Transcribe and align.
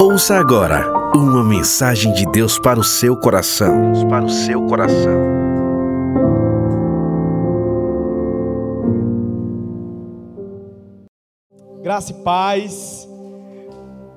Ouça 0.00 0.36
agora 0.36 0.90
uma 1.14 1.42
mensagem 1.44 2.12
de 2.12 2.24
Deus 2.26 2.58
para 2.58 2.78
o 2.78 2.84
seu 2.84 3.16
coração. 3.16 3.92
Deus 3.92 4.04
para 4.04 4.24
o 4.24 4.28
seu 4.28 4.66
coração. 4.66 5.40
Graça 11.82 12.12
e 12.12 12.14
paz. 12.22 13.08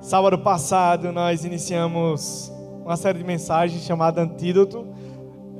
Sábado 0.00 0.38
passado 0.38 1.12
nós 1.12 1.44
iniciamos 1.44 2.52
uma 2.84 2.96
série 2.96 3.18
de 3.18 3.24
mensagens 3.24 3.82
chamada 3.82 4.22
Antídoto. 4.22 4.86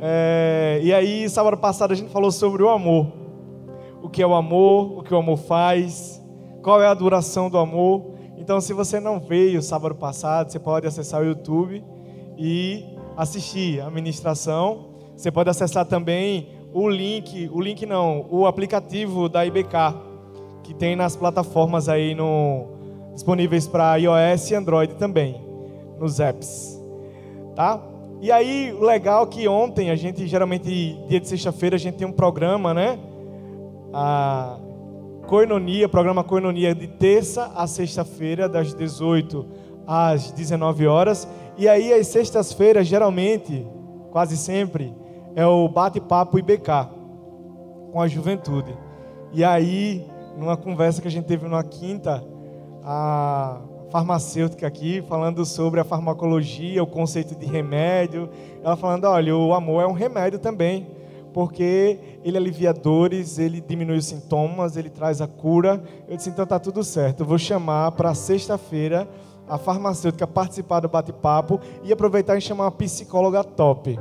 É, 0.01 0.81
e 0.83 0.93
aí, 0.93 1.29
sábado 1.31 1.57
passado 1.57 1.93
a 1.93 1.95
gente 1.95 2.11
falou 2.11 2.31
sobre 2.31 2.63
o 2.63 2.69
amor. 2.69 3.07
O 4.03 4.09
que 4.09 4.23
é 4.23 4.27
o 4.27 4.35
amor, 4.35 4.99
o 4.99 5.03
que 5.03 5.15
o 5.15 5.17
amor 5.17 5.39
faz, 5.39 6.23
qual 6.63 6.83
é 6.83 6.87
a 6.87 6.95
duração 6.95 7.49
do 7.49 7.57
amor. 7.59 8.14
Então, 8.37 8.61
se 8.61 8.73
você 8.73 9.01
não 9.01 9.21
veio 9.21 9.63
sábado 9.63 9.95
passado, 9.95 10.51
você 10.51 10.59
pode 10.59 10.87
acessar 10.87 11.23
o 11.23 11.25
YouTube 11.25 11.85
e 12.37 12.85
assistir 13.17 13.81
a 13.81 13.91
ministração. 13.91 14.87
Você 15.17 15.31
pode 15.31 15.49
acessar 15.49 15.87
também 15.87 16.49
o 16.73 16.89
link, 16.89 17.49
o 17.53 17.61
link 17.61 17.87
não, 17.87 18.27
o 18.29 18.47
aplicativo 18.47 19.29
da 19.29 19.47
IBK, 19.47 19.77
que 20.65 20.75
tem 20.75 20.97
nas 20.97 21.15
plataformas 21.15 21.89
aí 21.89 22.15
no, 22.15 22.67
disponíveis 23.15 23.67
para 23.69 23.97
iOS 23.97 24.51
e 24.51 24.55
Android 24.57 24.95
também, 24.97 25.41
nos 26.01 26.19
apps. 26.19 26.81
Tá? 27.55 27.81
E 28.21 28.33
aí, 28.33 28.73
o 28.73 28.83
legal 28.83 29.25
é 29.25 29.27
que 29.27 29.47
ontem, 29.47 29.91
a 29.91 29.97
gente, 29.97 30.27
geralmente, 30.27 30.99
dia 31.07 31.21
de 31.21 31.29
sexta-feira, 31.29 31.77
a 31.77 31.79
gente 31.79 31.97
tem 31.97 32.07
um 32.07 32.13
programa, 32.13 32.73
né? 32.73 32.99
A 33.93 34.59
Coinonia, 35.27 35.89
programa 35.89 36.23
Coinonia 36.23 36.75
de 36.75 36.87
terça 36.87 37.51
a 37.57 37.67
sexta-feira, 37.67 38.47
das 38.47 38.75
18 38.75 39.47
às 39.87 40.31
19 40.33 40.87
horas. 40.87 41.27
E 41.57 41.67
aí, 41.67 41.93
às 41.95 42.09
sextas-feiras, 42.09 42.87
geralmente, 42.87 43.67
quase 44.11 44.37
sempre, 44.37 44.95
é 45.35 45.47
o 45.47 45.67
bate-papo 45.67 46.39
IBK 46.39 46.89
com 47.91 48.01
a 48.01 48.07
juventude. 48.07 48.77
E 49.33 49.43
aí, 49.43 50.07
numa 50.37 50.57
conversa 50.57 51.01
que 51.01 51.09
a 51.09 51.11
gente 51.11 51.25
teve 51.25 51.45
numa 51.45 51.65
quinta, 51.65 52.23
a 52.83 53.63
farmacêutica 53.91 54.67
aqui 54.67 55.03
falando 55.09 55.47
sobre 55.47 55.81
a 55.81 55.85
farmacologia, 55.85 56.83
o 56.83 56.87
conceito 56.87 57.35
de 57.35 57.47
remédio. 57.47 58.29
Ela 58.63 58.77
falando: 58.77 59.07
olha, 59.07 59.35
o 59.35 59.55
amor 59.55 59.83
é 59.83 59.87
um 59.87 59.93
remédio 59.93 60.39
também 60.39 60.87
porque 61.35 61.99
ele 62.25 62.39
alivia 62.39 62.73
dores, 62.73 63.39
ele 63.39 63.61
diminui 63.61 63.99
os 63.99 64.07
sintomas, 64.07 64.77
ele 64.77 64.89
traz 64.89 65.21
a 65.21 65.27
cura. 65.27 65.83
Eu 66.09 66.17
disse, 66.17 66.31
então 66.31 66.47
tá 66.47 66.59
tudo 66.59 66.83
certo. 66.83 67.21
Eu 67.21 67.27
vou 67.27 67.37
chamar 67.37 67.93
para 67.93 68.15
sexta-feira 68.15 69.07
a 69.47 69.59
farmacêutica 69.59 70.27
participar 70.27 70.81
do 70.81 70.89
bate-papo 70.89 71.61
e 71.83 71.93
aproveitar 71.93 72.37
e 72.39 72.41
chamar 72.41 72.65
uma 72.65 72.71
psicóloga 72.71 73.45
top. 73.45 74.01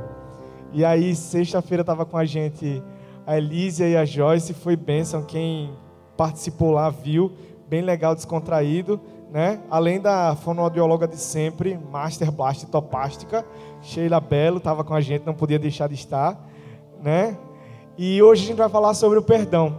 E 0.72 0.84
aí, 0.84 1.14
sexta-feira 1.14 1.82
estava 1.82 2.06
com 2.06 2.16
a 2.16 2.24
gente 2.24 2.82
a 3.26 3.36
Elísia 3.36 3.86
e 3.86 3.96
a 3.96 4.04
Joyce, 4.04 4.54
foi 4.54 4.74
bênção, 4.74 5.22
quem 5.22 5.72
participou 6.16 6.70
lá 6.70 6.90
viu, 6.90 7.32
bem 7.68 7.82
legal, 7.82 8.14
descontraído, 8.14 9.00
né? 9.30 9.60
Além 9.70 10.00
da 10.00 10.34
fonoaudióloga 10.36 11.06
de 11.06 11.16
sempre, 11.16 11.78
Master 11.90 12.30
Blast 12.32 12.66
Topástica, 12.66 13.44
Sheila 13.82 14.20
Belo 14.20 14.58
estava 14.58 14.82
com 14.82 14.94
a 14.94 15.00
gente, 15.00 15.24
não 15.24 15.34
podia 15.34 15.58
deixar 15.58 15.88
de 15.88 15.94
estar 15.94 16.38
né? 17.04 17.36
E 17.96 18.20
hoje 18.20 18.42
a 18.42 18.46
gente 18.48 18.56
vai 18.56 18.68
falar 18.68 18.92
sobre 18.92 19.20
o 19.20 19.22
perdão, 19.22 19.78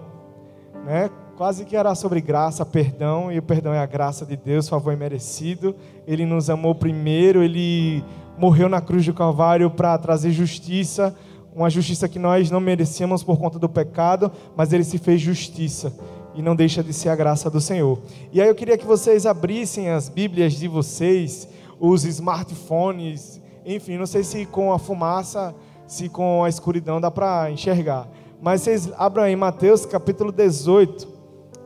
né? 0.86 1.10
Quase 1.36 1.66
que 1.66 1.76
era 1.76 1.94
sobre 1.96 2.22
graça, 2.22 2.66
perdão, 2.66 3.30
e 3.30 3.38
o 3.38 3.44
perdão 3.44 3.74
é 3.74 3.80
a 3.80 3.86
graça 3.86 4.26
de 4.26 4.38
Deus, 4.38 4.70
favor 4.70 4.94
imerecido. 4.94 5.76
Ele 6.08 6.26
nos 6.26 6.50
amou 6.50 6.74
primeiro, 6.74 7.44
ele 7.44 8.02
morreu 8.38 8.70
na 8.70 8.80
cruz 8.80 9.06
do 9.06 9.14
Calvário 9.14 9.70
para 9.70 9.98
trazer 9.98 10.32
justiça, 10.32 11.14
uma 11.54 11.70
justiça 11.70 12.08
que 12.08 12.18
nós 12.18 12.50
não 12.50 12.62
merecíamos 12.62 13.22
por 13.22 13.38
conta 13.38 13.60
do 13.60 13.68
pecado, 13.68 14.32
mas 14.56 14.72
ele 14.72 14.86
se 14.86 14.98
fez 14.98 15.20
justiça 15.20 15.94
e 16.34 16.42
não 16.42 16.56
deixa 16.56 16.82
de 16.82 16.94
ser 16.94 17.10
a 17.10 17.16
graça 17.18 17.50
do 17.50 17.60
Senhor. 17.60 18.00
E 18.32 18.42
aí 18.42 18.48
eu 18.48 18.56
queria 18.56 18.78
que 18.78 18.86
vocês 18.86 19.26
abrissem 19.26 19.90
as 19.90 20.08
Bíblias 20.08 20.54
de 20.54 20.70
vocês, 20.70 21.50
os 21.78 22.06
smartphones, 22.06 23.42
enfim, 23.66 23.98
não 23.98 24.06
sei 24.06 24.24
se 24.24 24.46
com 24.46 24.72
a 24.72 24.80
fumaça 24.80 25.54
se 25.88 26.10
com 26.10 26.44
a 26.44 26.50
escuridão 26.50 27.00
dá 27.00 27.12
para 27.12 27.52
enxergar. 27.52 28.08
Mas 28.42 28.62
vocês 28.62 28.92
abram 28.98 29.24
aí 29.24 29.36
Mateus 29.36 29.86
capítulo 29.86 30.32
18 30.32 31.08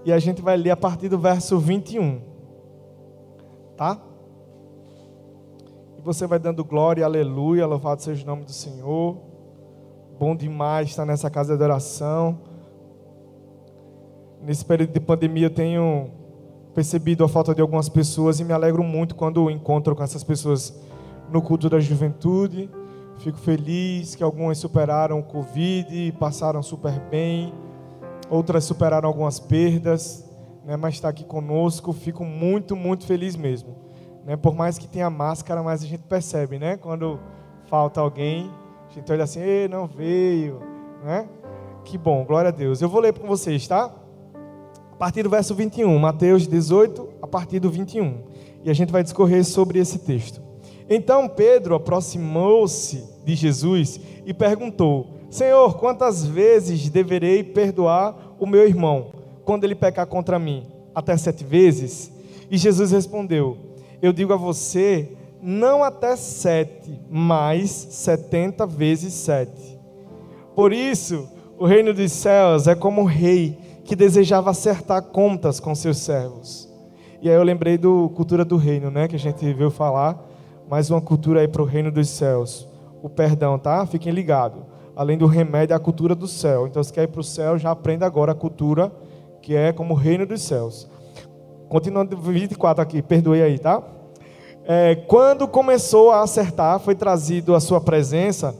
e 0.05 0.11
a 0.11 0.19
gente 0.19 0.41
vai 0.41 0.55
ler 0.57 0.71
a 0.71 0.77
partir 0.77 1.09
do 1.09 1.17
verso 1.17 1.57
21. 1.57 2.21
Tá? 3.75 3.99
E 5.97 6.01
você 6.01 6.27
vai 6.27 6.39
dando 6.39 6.63
glória, 6.63 7.05
aleluia, 7.05 7.65
louvado 7.65 8.01
seja 8.01 8.23
o 8.23 8.27
nome 8.27 8.43
do 8.43 8.51
Senhor. 8.51 9.17
Bom 10.19 10.35
demais 10.35 10.89
estar 10.89 11.05
nessa 11.05 11.29
casa 11.29 11.57
de 11.57 11.63
oração. 11.63 12.39
Nesse 14.41 14.63
período 14.63 14.93
de 14.93 14.99
pandemia 14.99 15.47
eu 15.47 15.53
tenho 15.53 16.11
percebido 16.73 17.23
a 17.23 17.29
falta 17.29 17.53
de 17.53 17.61
algumas 17.61 17.89
pessoas 17.89 18.39
e 18.39 18.43
me 18.43 18.53
alegro 18.53 18.83
muito 18.83 19.15
quando 19.15 19.49
encontro 19.49 19.95
com 19.95 20.03
essas 20.03 20.23
pessoas 20.23 20.77
no 21.29 21.41
culto 21.41 21.69
da 21.69 21.79
juventude 21.79 22.69
Fico 23.19 23.37
feliz 23.37 24.15
que 24.15 24.23
algumas 24.23 24.57
superaram 24.57 25.19
o 25.19 25.23
Covid 25.23 25.93
e 25.93 26.11
passaram 26.13 26.63
super 26.63 26.97
bem. 27.11 27.53
Outras 28.29 28.63
superaram 28.63 29.09
algumas 29.09 29.39
perdas, 29.41 30.25
né, 30.63 30.77
mas 30.77 30.95
está 30.95 31.09
aqui 31.09 31.25
conosco. 31.25 31.91
Fico 31.91 32.23
muito, 32.23 32.77
muito 32.77 33.05
feliz 33.05 33.35
mesmo. 33.35 33.75
Né, 34.25 34.37
por 34.37 34.55
mais 34.55 34.77
que 34.77 34.87
tenha 34.87 35.09
máscara, 35.09 35.61
mas 35.61 35.83
a 35.83 35.85
gente 35.85 36.03
percebe, 36.03 36.57
né? 36.57 36.77
Quando 36.77 37.19
falta 37.65 37.99
alguém, 37.99 38.49
a 38.89 38.93
gente 38.93 39.11
olha 39.11 39.25
assim, 39.25 39.41
Ei, 39.41 39.67
não 39.67 39.85
veio, 39.85 40.61
né? 41.03 41.27
Que 41.83 41.97
bom, 41.97 42.23
glória 42.23 42.49
a 42.49 42.51
Deus. 42.51 42.81
Eu 42.81 42.87
vou 42.87 43.01
ler 43.01 43.13
com 43.13 43.27
vocês, 43.27 43.67
tá? 43.67 43.91
A 44.93 44.95
partir 44.95 45.23
do 45.23 45.29
verso 45.29 45.53
21, 45.53 45.97
Mateus 45.99 46.47
18, 46.47 47.09
a 47.21 47.27
partir 47.27 47.59
do 47.59 47.69
21. 47.69 48.23
E 48.63 48.69
a 48.69 48.73
gente 48.73 48.91
vai 48.93 49.03
discorrer 49.03 49.43
sobre 49.43 49.79
esse 49.79 49.99
texto. 49.99 50.48
Então 50.89 51.27
Pedro 51.27 51.75
aproximou-se 51.75 53.03
de 53.23 53.35
Jesus 53.35 53.99
e 54.25 54.33
perguntou: 54.33 55.07
Senhor, 55.29 55.77
quantas 55.77 56.25
vezes 56.25 56.89
deverei 56.89 57.43
perdoar 57.43 58.35
o 58.39 58.47
meu 58.47 58.67
irmão 58.67 59.11
quando 59.45 59.63
ele 59.63 59.75
pecar 59.75 60.07
contra 60.07 60.39
mim? 60.39 60.65
Até 60.95 61.15
sete 61.15 61.43
vezes? 61.43 62.11
E 62.49 62.57
Jesus 62.57 62.91
respondeu: 62.91 63.55
Eu 64.01 64.11
digo 64.11 64.33
a 64.33 64.37
você, 64.37 65.15
não 65.41 65.83
até 65.83 66.15
sete, 66.15 66.99
mas 67.07 67.69
setenta 67.69 68.65
vezes 68.65 69.13
sete. 69.13 69.77
Por 70.55 70.73
isso, 70.73 71.29
o 71.59 71.65
reino 71.65 71.93
dos 71.93 72.11
céus 72.11 72.67
é 72.67 72.73
como 72.73 73.01
um 73.01 73.05
rei 73.05 73.57
que 73.85 73.95
desejava 73.95 74.49
acertar 74.49 75.03
contas 75.03 75.59
com 75.59 75.75
seus 75.75 75.99
servos. 75.99 76.67
E 77.21 77.29
aí 77.29 77.35
eu 77.35 77.43
lembrei 77.43 77.77
do 77.77 78.09
cultura 78.15 78.43
do 78.43 78.57
reino, 78.57 78.89
né, 78.89 79.07
que 79.07 79.15
a 79.15 79.19
gente 79.19 79.53
viu 79.53 79.69
falar 79.69 80.28
mais 80.69 80.91
uma 80.91 81.01
cultura 81.01 81.41
aí 81.41 81.47
para 81.47 81.63
o 81.63 81.65
reino 81.65 81.91
dos 81.91 82.07
céus. 82.09 82.67
O 83.01 83.09
perdão, 83.09 83.57
tá? 83.57 83.83
Fiquem 83.87 84.13
ligados. 84.13 84.61
Além 84.95 85.17
do 85.17 85.25
remédio, 85.25 85.75
a 85.75 85.79
cultura 85.79 86.13
do 86.13 86.27
céu. 86.27 86.67
Então, 86.67 86.83
se 86.83 86.93
quer 86.93 87.03
ir 87.03 87.07
para 87.07 87.21
o 87.21 87.23
céu, 87.23 87.57
já 87.57 87.71
aprenda 87.71 88.05
agora 88.05 88.33
a 88.33 88.35
cultura 88.35 88.91
que 89.41 89.55
é 89.55 89.73
como 89.73 89.95
o 89.95 89.97
reino 89.97 90.27
dos 90.27 90.43
céus. 90.43 90.87
Continuando 91.69 92.15
24 92.15 92.83
aqui, 92.83 93.01
perdoe 93.01 93.41
aí, 93.41 93.57
tá? 93.57 93.81
É, 94.63 94.93
quando 95.07 95.47
começou 95.47 96.11
a 96.11 96.21
acertar, 96.21 96.79
foi 96.79 96.93
trazido 96.93 97.55
à 97.55 97.59
sua 97.59 97.81
presença 97.81 98.55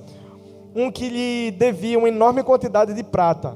um 0.75 0.91
que 0.91 1.09
lhe 1.09 1.51
devia 1.51 1.99
uma 1.99 2.07
enorme 2.07 2.41
quantidade 2.41 2.91
de 2.91 3.03
prata. 3.03 3.55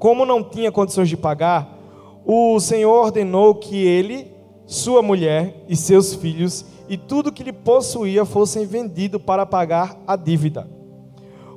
Como 0.00 0.26
não 0.26 0.42
tinha 0.42 0.72
condições 0.72 1.08
de 1.08 1.16
pagar, 1.16 1.78
o 2.24 2.58
Senhor 2.58 3.04
ordenou 3.04 3.54
que 3.54 3.76
ele, 3.76 4.32
sua 4.66 5.02
mulher 5.02 5.64
e 5.68 5.76
seus 5.76 6.14
filhos 6.14 6.73
e 6.88 6.96
tudo 6.96 7.32
que 7.32 7.42
lhe 7.42 7.52
possuía 7.52 8.24
fossem 8.24 8.66
vendido 8.66 9.18
para 9.18 9.46
pagar 9.46 9.98
a 10.06 10.16
dívida. 10.16 10.68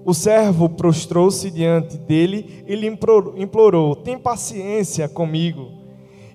O 0.05 0.13
servo 0.13 0.69
prostrou-se 0.69 1.51
diante 1.51 1.97
dele 1.97 2.63
e 2.65 2.75
lhe 2.75 2.87
implorou: 2.87 3.95
Tem 3.95 4.17
paciência 4.17 5.09
comigo, 5.09 5.69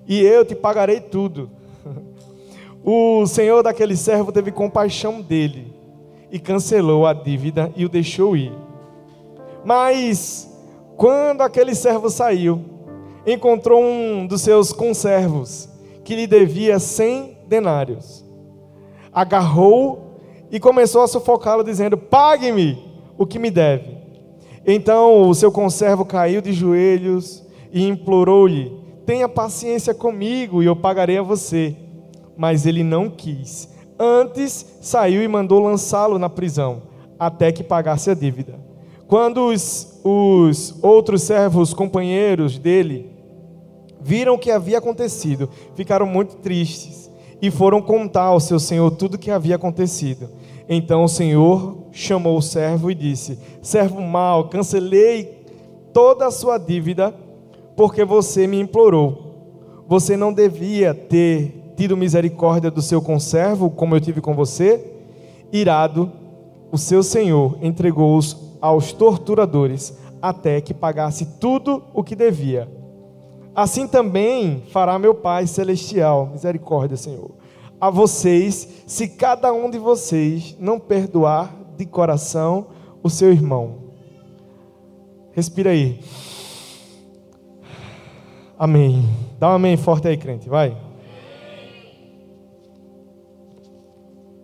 e 0.06 0.20
eu 0.20 0.44
te 0.44 0.54
pagarei 0.54 1.00
tudo. 1.00 1.50
O 2.84 3.24
senhor 3.28 3.62
daquele 3.62 3.96
servo 3.96 4.32
teve 4.32 4.50
compaixão 4.50 5.20
dele 5.20 5.72
e 6.32 6.38
cancelou 6.40 7.06
a 7.06 7.12
dívida 7.12 7.72
e 7.76 7.84
o 7.84 7.88
deixou 7.88 8.36
ir. 8.36 8.52
Mas, 9.64 10.50
quando 10.96 11.42
aquele 11.42 11.76
servo 11.76 12.10
saiu, 12.10 12.60
encontrou 13.24 13.80
um 13.80 14.26
dos 14.26 14.40
seus 14.40 14.72
conservos 14.72 15.68
que 16.02 16.16
lhe 16.16 16.26
devia 16.26 16.80
cem 16.80 17.38
denários 17.46 18.21
agarrou 19.12 20.20
e 20.50 20.58
começou 20.58 21.02
a 21.02 21.08
sufocá-lo, 21.08 21.62
dizendo: 21.62 21.96
Pague-me 21.96 22.78
o 23.18 23.26
que 23.26 23.38
me 23.38 23.50
deve. 23.50 23.96
Então 24.66 25.28
o 25.28 25.34
seu 25.34 25.50
conservo 25.52 26.04
caiu 26.04 26.40
de 26.40 26.52
joelhos 26.52 27.44
e 27.72 27.86
implorou-lhe: 27.86 28.72
tenha 29.04 29.28
paciência 29.28 29.92
comigo 29.92 30.62
e 30.62 30.66
eu 30.66 30.76
pagarei 30.76 31.18
a 31.18 31.22
você. 31.22 31.76
Mas 32.36 32.64
ele 32.64 32.82
não 32.82 33.10
quis. 33.10 33.68
Antes 33.98 34.78
saiu 34.80 35.22
e 35.22 35.28
mandou 35.28 35.60
lançá-lo 35.60 36.18
na 36.18 36.28
prisão, 36.28 36.82
até 37.18 37.52
que 37.52 37.62
pagasse 37.62 38.10
a 38.10 38.14
dívida. 38.14 38.58
Quando 39.06 39.48
os, 39.48 40.00
os 40.02 40.82
outros 40.82 41.22
servos, 41.22 41.74
companheiros 41.74 42.58
dele, 42.58 43.10
viram 44.00 44.34
o 44.34 44.38
que 44.38 44.50
havia 44.50 44.78
acontecido, 44.78 45.48
ficaram 45.76 46.06
muito 46.06 46.36
tristes 46.36 47.01
e 47.42 47.50
foram 47.50 47.82
contar 47.82 48.26
ao 48.26 48.38
seu 48.38 48.60
senhor 48.60 48.92
tudo 48.92 49.16
o 49.16 49.18
que 49.18 49.32
havia 49.32 49.56
acontecido. 49.56 50.30
Então 50.68 51.02
o 51.02 51.08
senhor 51.08 51.88
chamou 51.90 52.38
o 52.38 52.42
servo 52.42 52.88
e 52.88 52.94
disse: 52.94 53.36
Servo 53.60 54.00
mau, 54.00 54.48
cancelei 54.48 55.44
toda 55.92 56.26
a 56.26 56.30
sua 56.30 56.56
dívida 56.56 57.12
porque 57.76 58.04
você 58.04 58.46
me 58.46 58.60
implorou. 58.60 59.84
Você 59.88 60.16
não 60.16 60.32
devia 60.32 60.94
ter 60.94 61.74
tido 61.76 61.96
misericórdia 61.96 62.70
do 62.70 62.80
seu 62.80 63.02
conservo, 63.02 63.68
como 63.68 63.96
eu 63.96 64.00
tive 64.00 64.20
com 64.20 64.34
você? 64.34 64.92
Irado, 65.52 66.12
o 66.70 66.78
seu 66.78 67.02
senhor 67.02 67.58
entregou-os 67.60 68.36
aos 68.60 68.92
torturadores 68.92 69.98
até 70.20 70.60
que 70.60 70.72
pagasse 70.72 71.26
tudo 71.40 71.82
o 71.92 72.04
que 72.04 72.14
devia. 72.14 72.68
Assim 73.54 73.86
também 73.86 74.62
fará 74.70 74.98
meu 74.98 75.14
Pai 75.14 75.46
celestial, 75.46 76.26
misericórdia, 76.26 76.96
Senhor, 76.96 77.30
a 77.80 77.90
vocês, 77.90 78.84
se 78.86 79.08
cada 79.08 79.52
um 79.52 79.68
de 79.68 79.78
vocês 79.78 80.56
não 80.58 80.78
perdoar 80.78 81.54
de 81.76 81.84
coração 81.84 82.68
o 83.02 83.10
seu 83.10 83.30
irmão. 83.30 83.78
Respira 85.32 85.70
aí. 85.70 86.00
Amém. 88.58 89.08
Dá 89.38 89.50
um 89.50 89.54
amém 89.54 89.76
forte 89.76 90.06
aí, 90.06 90.16
crente, 90.16 90.48
vai. 90.48 90.76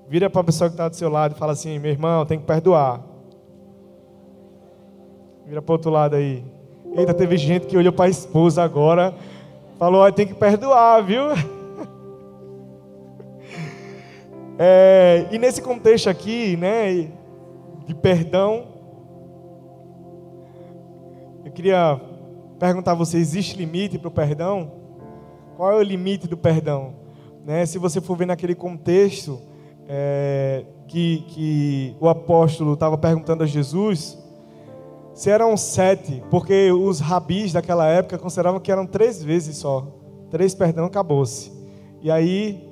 Vira 0.08 0.28
para 0.28 0.40
a 0.40 0.44
pessoa 0.44 0.68
que 0.68 0.74
está 0.74 0.88
do 0.88 0.96
seu 0.96 1.08
lado 1.08 1.34
e 1.34 1.38
fala 1.38 1.52
assim: 1.52 1.78
meu 1.78 1.90
irmão, 1.90 2.26
tem 2.26 2.38
que 2.38 2.46
perdoar. 2.46 3.04
Vira 5.46 5.62
para 5.62 5.72
o 5.72 5.74
outro 5.74 5.90
lado 5.90 6.16
aí. 6.16 6.42
Eita, 6.98 7.14
teve 7.14 7.36
gente 7.36 7.68
que 7.68 7.76
olhou 7.76 7.92
para 7.92 8.06
a 8.06 8.08
esposa 8.08 8.60
agora, 8.60 9.14
falou: 9.78 10.10
tem 10.10 10.26
que 10.26 10.34
perdoar, 10.34 11.00
viu? 11.04 11.22
É, 14.60 15.28
e 15.30 15.38
nesse 15.38 15.62
contexto 15.62 16.10
aqui, 16.10 16.56
né, 16.56 17.12
de 17.86 17.94
perdão, 17.94 18.66
eu 21.44 21.52
queria 21.52 22.00
perguntar 22.58 22.90
a 22.90 22.94
você: 22.96 23.18
existe 23.18 23.56
limite 23.56 24.00
para 24.00 24.08
o 24.08 24.10
perdão? 24.10 24.72
Qual 25.56 25.70
é 25.70 25.76
o 25.76 25.82
limite 25.82 26.26
do 26.26 26.36
perdão? 26.36 26.94
Né, 27.46 27.64
se 27.66 27.78
você 27.78 28.00
for 28.00 28.16
ver 28.16 28.26
naquele 28.26 28.56
contexto 28.56 29.40
é, 29.88 30.64
que, 30.88 31.24
que 31.28 31.96
o 32.00 32.08
apóstolo 32.08 32.74
estava 32.74 32.98
perguntando 32.98 33.44
a 33.44 33.46
Jesus, 33.46 34.18
se 35.18 35.28
eram 35.30 35.56
sete, 35.56 36.22
porque 36.30 36.70
os 36.70 37.00
rabis 37.00 37.52
daquela 37.52 37.84
época 37.88 38.16
consideravam 38.16 38.60
que 38.60 38.70
eram 38.70 38.86
três 38.86 39.20
vezes 39.20 39.56
só. 39.56 39.84
Três 40.30 40.54
perdão, 40.54 40.84
acabou-se. 40.84 41.50
E 42.00 42.08
aí, 42.08 42.70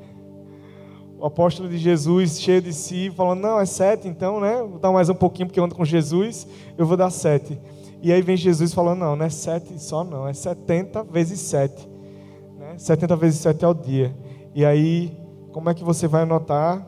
o 1.19 1.27
apóstolo 1.27 1.69
de 1.69 1.77
Jesus, 1.77 2.41
cheio 2.41 2.63
de 2.63 2.73
si, 2.73 3.13
falando: 3.17 3.41
Não, 3.41 3.59
é 3.59 3.67
sete, 3.67 4.07
então, 4.07 4.39
né? 4.39 4.63
Vou 4.63 4.79
dar 4.79 4.93
mais 4.93 5.09
um 5.09 5.15
pouquinho, 5.15 5.49
porque 5.49 5.59
eu 5.59 5.65
ando 5.65 5.75
com 5.75 5.85
Jesus, 5.85 6.47
eu 6.79 6.87
vou 6.87 6.97
dar 6.97 7.11
sete. 7.11 7.61
E 8.01 8.13
aí 8.13 8.23
vem 8.23 8.37
Jesus 8.37 8.73
falando: 8.73 9.01
Não, 9.01 9.17
não 9.17 9.27
é 9.27 9.31
sete 9.31 9.83
só, 9.83 10.05
não, 10.05 10.29
é 10.29 10.33
setenta 10.33 11.03
vezes 11.03 11.41
sete. 11.41 11.89
Né? 12.57 12.75
Setenta 12.79 13.17
vezes 13.17 13.41
sete 13.41 13.65
ao 13.65 13.75
dia. 13.75 14.15
E 14.55 14.65
aí, 14.65 15.19
como 15.51 15.69
é 15.69 15.75
que 15.75 15.83
você 15.83 16.07
vai 16.07 16.23
anotar 16.23 16.87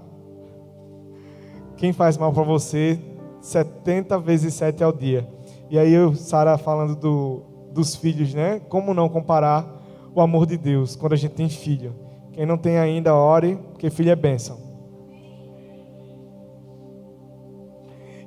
quem 1.77 1.93
faz 1.93 2.17
mal 2.17 2.33
para 2.33 2.45
você 2.45 2.97
70 3.41 4.21
vezes 4.21 4.55
7 4.55 4.85
ao 4.85 4.93
dia? 4.93 5.38
E 5.71 5.79
aí 5.79 5.93
eu, 5.93 6.15
Sara 6.15 6.57
falando 6.57 6.97
do, 6.97 7.43
dos 7.73 7.95
filhos, 7.95 8.33
né? 8.33 8.61
Como 8.69 8.95
não 8.95 9.09
comparar 9.09 9.67
o 10.15 10.21
amor 10.21 10.47
de 10.47 10.57
Deus 10.57 10.97
quando 10.97 11.13
a 11.13 11.17
gente 11.17 11.35
tem 11.35 11.49
filho? 11.49 11.95
Quem 12.33 12.47
não 12.47 12.57
tem 12.57 12.79
ainda, 12.79 13.15
ore, 13.15 13.57
porque 13.73 13.91
filho 13.91 14.11
é 14.11 14.17
bênção. 14.17 14.59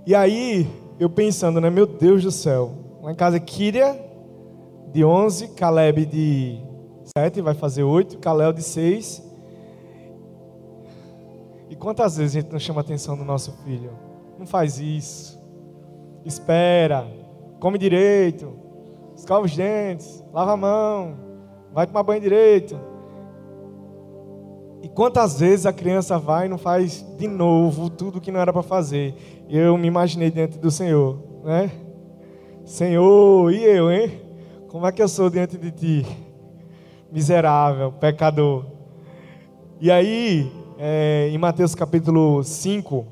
E 0.05 0.13
aí, 0.13 0.67
eu 0.99 1.09
pensando, 1.09 1.59
né? 1.59 1.69
Meu 1.69 1.88
Deus 1.88 2.23
do 2.23 2.31
céu. 2.31 2.71
Lá 3.01 3.11
em 3.11 3.15
casa, 3.15 3.39
Kíria, 3.39 3.99
de 4.91 5.03
11, 5.03 5.49
Caleb 5.49 6.05
de 6.05 6.59
7, 7.17 7.41
vai 7.41 7.55
fazer 7.55 7.83
8, 7.83 8.19
Caleb 8.19 8.57
de 8.57 8.63
6. 8.63 9.23
E 11.69 11.75
quantas 11.75 12.17
vezes 12.17 12.35
a 12.35 12.41
gente 12.41 12.51
não 12.51 12.59
chama 12.59 12.81
a 12.81 12.83
atenção 12.83 13.17
do 13.17 13.23
nosso 13.23 13.51
filho? 13.63 13.91
Não 14.38 14.45
faz 14.45 14.77
isso. 14.79 15.41
Espera 16.23 17.20
come 17.62 17.78
direito, 17.78 18.52
escova 19.16 19.46
os 19.46 19.56
dentes, 19.56 20.25
lava 20.34 20.54
a 20.54 20.58
mão, 20.58 21.16
vai 21.72 21.86
tomar 21.86 22.02
banho 22.02 22.19
direito. 22.19 22.75
E 24.81 24.90
quantas 24.90 25.40
vezes 25.40 25.68
a 25.68 25.72
criança 25.72 26.18
vai 26.18 26.48
e 26.48 26.50
não 26.50 26.58
faz 26.58 27.06
de 27.19 27.28
novo 27.28 27.88
tudo 27.88 28.18
o 28.18 28.22
que 28.22 28.31
não 28.31 28.40
era 28.40 28.52
para 28.52 28.63
fazer? 28.63 29.13
Eu 29.48 29.78
me 29.78 29.88
imaginei 29.88 30.31
diante 30.31 30.58
do 30.58 30.72
Senhor, 30.72 31.19
né? 31.44 31.72
Senhor, 32.66 33.54
e 33.54 33.63
eu, 33.63 33.92
hein? 33.92 34.12
Como 34.68 34.88
é 34.88 34.92
que 34.92 35.04
eu 35.04 35.08
sou 35.08 35.30
diante 35.30 35.56
de 35.56 35.69
ti? 35.69 36.06
Miserável, 37.12 37.92
pecador. 37.92 38.66
E 39.80 39.92
aí, 39.92 40.52
é, 40.80 41.30
em 41.31 41.38
Mateus 41.38 41.75
capítulo 41.75 42.44
5, 42.44 43.06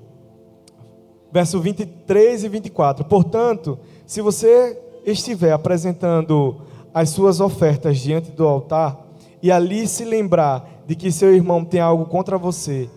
verso 1.31 1.59
23 1.59 2.45
e 2.45 2.49
24: 2.49 3.05
Portanto, 3.05 3.77
se 4.09 4.23
você 4.23 4.75
estiver 5.05 5.51
apresentando 5.51 6.61
as 6.91 7.11
suas 7.11 7.39
ofertas 7.39 7.99
diante 7.99 8.31
do 8.31 8.47
altar 8.47 9.05
e 9.39 9.51
ali 9.51 9.87
se 9.87 10.03
lembrar 10.03 10.67
de 10.87 10.95
que 10.95 11.11
seu 11.11 11.31
irmão 11.31 11.63
tem 11.63 11.79
algo 11.79 12.05
contra 12.05 12.35
você, 12.35 12.89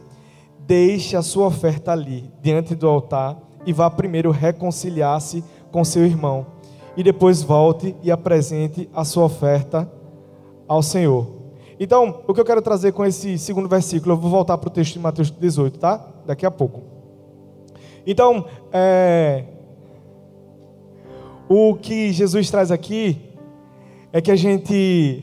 deixe 0.60 1.14
a 1.14 1.20
sua 1.20 1.48
oferta 1.48 1.92
ali, 1.92 2.32
diante 2.40 2.74
do 2.74 2.88
altar, 2.88 3.36
e 3.66 3.74
vá 3.74 3.90
primeiro 3.90 4.30
reconciliar-se 4.30 5.44
com 5.70 5.84
seu 5.84 6.02
irmão, 6.06 6.46
e 6.96 7.02
depois 7.02 7.42
volte 7.42 7.94
e 8.02 8.10
apresente 8.10 8.88
a 8.94 9.04
sua 9.04 9.24
oferta 9.24 9.92
ao 10.66 10.82
Senhor. 10.82 11.26
Então, 11.78 12.22
o 12.26 12.32
que 12.32 12.40
eu 12.40 12.44
quero 12.44 12.62
trazer 12.62 12.92
com 12.92 13.04
esse 13.04 13.36
segundo 13.36 13.68
versículo, 13.68 14.14
eu 14.14 14.18
vou 14.18 14.30
voltar 14.30 14.56
para 14.56 14.68
o 14.68 14.72
texto 14.72 14.94
de 14.94 15.00
Mateus 15.00 15.30
18, 15.30 15.78
tá? 15.78 16.08
Daqui 16.24 16.46
a 16.46 16.50
pouco. 16.50 16.80
Então, 18.06 18.46
é, 18.72 19.44
o 21.52 21.74
que 21.74 22.12
Jesus 22.12 22.50
traz 22.50 22.70
aqui 22.70 23.30
é 24.12 24.20
que 24.20 24.30
a 24.30 24.36
gente 24.36 25.22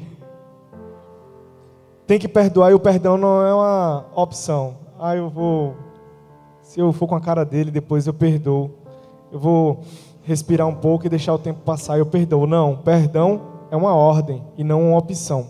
tem 2.06 2.20
que 2.20 2.28
perdoar 2.28 2.72
e 2.72 2.74
o 2.74 2.80
perdão 2.80 3.18
não 3.18 3.42
é 3.46 3.54
uma 3.54 4.06
opção. 4.16 4.78
Ah, 5.00 5.16
eu 5.16 5.30
vou. 5.30 5.76
Se 6.62 6.80
eu 6.80 6.92
for 6.92 7.08
com 7.08 7.16
a 7.16 7.22
cara 7.22 7.44
dele, 7.44 7.72
depois 7.72 8.06
eu 8.06 8.14
perdoo. 8.14 8.70
Eu 9.32 9.40
vou 9.40 9.82
respirar 10.24 10.68
um 10.68 10.76
pouco 10.76 11.08
e 11.08 11.10
deixar 11.10 11.34
o 11.34 11.40
tempo 11.40 11.62
passar 11.62 11.98
e 11.98 12.00
eu 12.00 12.06
perdoo. 12.06 12.46
Não, 12.46 12.78
perdão 12.78 13.42
é 13.72 13.76
uma 13.76 13.96
ordem 13.96 14.44
e 14.58 14.64
não 14.64 14.90
uma 14.90 14.98
opção. 14.98 15.48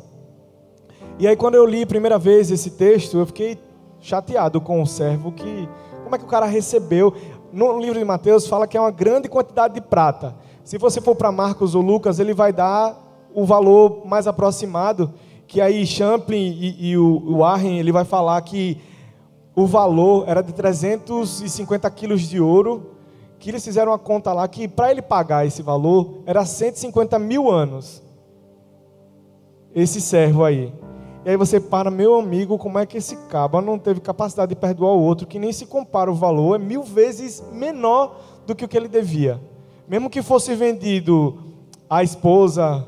E 1.17 1.27
aí, 1.27 1.36
quando 1.36 1.55
eu 1.55 1.65
li 1.65 1.83
a 1.83 1.88
primeira 1.88 2.17
vez 2.17 2.51
esse 2.51 2.71
texto, 2.71 3.17
eu 3.17 3.25
fiquei 3.25 3.57
chateado 4.00 4.62
com 4.62 4.81
o 4.81 4.88
servo 4.88 5.31
que. 5.31 5.67
Como 6.03 6.15
é 6.15 6.17
que 6.17 6.25
o 6.25 6.27
cara 6.29 6.45
recebeu? 6.45 7.13
No 7.51 7.79
livro 7.79 8.00
de 8.00 8.05
Mateus 8.05 8.48
fala 8.48 8.67
que 8.67 8.77
é 8.77 8.81
uma 8.81 8.91
grande 8.91 9.27
quantidade 9.27 9.74
de 9.74 9.81
prata. 9.81 10.36
Se 10.69 10.77
você 10.77 11.01
for 11.01 11.15
para 11.15 11.31
Marcos 11.31 11.73
ou 11.73 11.81
Lucas, 11.81 12.19
ele 12.19 12.31
vai 12.31 12.53
dar 12.53 12.95
o 13.33 13.43
valor 13.43 14.05
mais 14.05 14.27
aproximado, 14.27 15.11
que 15.47 15.59
aí 15.59 15.83
Champlin 15.83 16.38
e, 16.38 16.91
e 16.91 16.95
o, 16.95 17.38
o 17.38 17.43
Arren, 17.43 17.79
ele 17.79 17.91
vai 17.91 18.05
falar 18.05 18.39
que 18.43 18.77
o 19.55 19.65
valor 19.65 20.25
era 20.27 20.43
de 20.43 20.53
350 20.53 21.89
quilos 21.89 22.21
de 22.21 22.39
ouro, 22.39 22.91
que 23.39 23.49
eles 23.49 23.65
fizeram 23.65 23.91
uma 23.91 23.97
conta 23.97 24.31
lá 24.31 24.47
que 24.47 24.67
para 24.67 24.91
ele 24.91 25.01
pagar 25.01 25.43
esse 25.43 25.63
valor 25.63 26.21
era 26.23 26.45
150 26.45 27.17
mil 27.17 27.49
anos. 27.49 28.03
Esse 29.73 29.99
servo 29.99 30.43
aí. 30.43 30.71
E 31.25 31.31
aí 31.31 31.35
você 31.35 31.59
para, 31.59 31.89
meu 31.89 32.13
amigo, 32.13 32.59
como 32.59 32.77
é 32.77 32.85
que 32.85 32.99
esse 32.99 33.15
caba 33.27 33.59
não 33.59 33.79
teve 33.79 34.01
capacidade 34.01 34.49
de 34.49 34.55
perdoar 34.55 34.91
o 34.91 35.01
outro, 35.01 35.25
que 35.25 35.39
nem 35.39 35.51
se 35.51 35.65
compara 35.65 36.11
o 36.11 36.13
valor, 36.13 36.61
é 36.61 36.63
mil 36.63 36.83
vezes 36.83 37.43
menor 37.51 38.17
do 38.45 38.53
que 38.53 38.65
o 38.65 38.67
que 38.67 38.77
ele 38.77 38.88
devia 38.88 39.48
mesmo 39.89 40.10
que 40.10 40.22
fosse 40.22 40.53
vendido 40.53 41.39
a 41.89 42.03
esposa, 42.03 42.86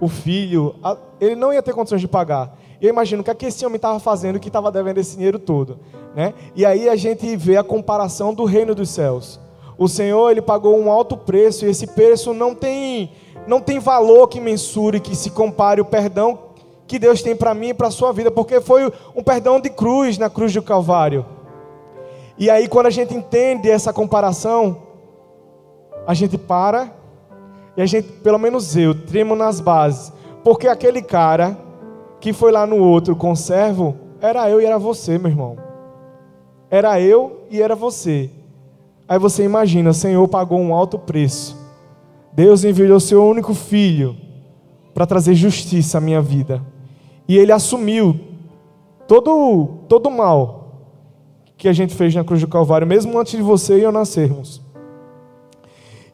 o 0.00 0.08
filho, 0.08 0.74
ele 1.20 1.36
não 1.36 1.52
ia 1.52 1.62
ter 1.62 1.74
condições 1.74 2.00
de 2.00 2.08
pagar. 2.08 2.58
Eu 2.80 2.88
imagino 2.88 3.20
o 3.20 3.24
que, 3.24 3.30
é 3.30 3.34
que 3.34 3.46
esse 3.46 3.66
homem 3.66 3.76
estava 3.76 4.00
fazendo 4.00 4.40
que 4.40 4.48
estava 4.48 4.72
devendo 4.72 4.98
esse 4.98 5.16
dinheiro 5.16 5.38
todo. 5.38 5.78
Né? 6.14 6.32
E 6.56 6.64
aí 6.64 6.88
a 6.88 6.96
gente 6.96 7.36
vê 7.36 7.56
a 7.56 7.62
comparação 7.62 8.32
do 8.32 8.44
reino 8.44 8.74
dos 8.74 8.88
céus. 8.88 9.38
O 9.76 9.88
Senhor 9.88 10.30
ele 10.30 10.40
pagou 10.40 10.78
um 10.78 10.90
alto 10.90 11.16
preço 11.16 11.66
e 11.66 11.68
esse 11.68 11.86
preço 11.88 12.32
não 12.32 12.54
tem 12.54 13.12
não 13.46 13.60
tem 13.60 13.78
valor 13.78 14.28
que 14.28 14.40
mensure, 14.40 15.00
que 15.00 15.16
se 15.16 15.30
compare 15.30 15.80
o 15.80 15.84
perdão 15.84 16.38
que 16.86 16.98
Deus 16.98 17.22
tem 17.22 17.36
para 17.36 17.54
mim 17.54 17.68
e 17.68 17.74
para 17.74 17.88
a 17.88 17.90
sua 17.90 18.12
vida, 18.12 18.30
porque 18.30 18.60
foi 18.60 18.92
um 19.14 19.22
perdão 19.22 19.60
de 19.60 19.70
cruz 19.70 20.18
na 20.18 20.28
cruz 20.28 20.52
do 20.52 20.62
Calvário. 20.62 21.24
E 22.36 22.48
aí, 22.50 22.68
quando 22.68 22.86
a 22.86 22.90
gente 22.90 23.14
entende 23.14 23.70
essa 23.70 23.92
comparação, 23.92 24.87
a 26.08 26.14
gente 26.14 26.38
para 26.38 26.90
e 27.76 27.82
a 27.82 27.86
gente, 27.86 28.08
pelo 28.08 28.38
menos 28.38 28.74
eu, 28.74 28.94
tremo 28.94 29.36
nas 29.36 29.60
bases, 29.60 30.10
porque 30.42 30.66
aquele 30.66 31.02
cara 31.02 31.54
que 32.18 32.32
foi 32.32 32.50
lá 32.50 32.66
no 32.66 32.78
outro 32.78 33.14
conservo, 33.14 33.94
era 34.18 34.48
eu 34.48 34.58
e 34.58 34.64
era 34.64 34.78
você, 34.78 35.18
meu 35.18 35.30
irmão. 35.30 35.58
Era 36.70 36.98
eu 36.98 37.44
e 37.50 37.60
era 37.60 37.76
você. 37.76 38.30
Aí 39.06 39.18
você 39.18 39.44
imagina, 39.44 39.90
o 39.90 39.94
Senhor 39.94 40.26
pagou 40.28 40.58
um 40.58 40.74
alto 40.74 40.98
preço. 40.98 41.54
Deus 42.32 42.64
enviou 42.64 42.98
seu 42.98 43.22
único 43.24 43.52
filho 43.52 44.16
para 44.94 45.06
trazer 45.06 45.34
justiça 45.34 45.98
à 45.98 46.00
minha 46.00 46.22
vida. 46.22 46.62
E 47.28 47.36
ele 47.36 47.52
assumiu 47.52 48.18
todo 49.06 49.84
todo 49.86 50.06
o 50.06 50.16
mal 50.16 50.58
que 51.58 51.68
a 51.68 51.72
gente 51.74 51.94
fez 51.94 52.14
na 52.14 52.24
cruz 52.24 52.40
do 52.40 52.48
Calvário, 52.48 52.86
mesmo 52.86 53.18
antes 53.18 53.36
de 53.36 53.42
você 53.42 53.78
e 53.78 53.82
eu 53.82 53.92
nascermos. 53.92 54.66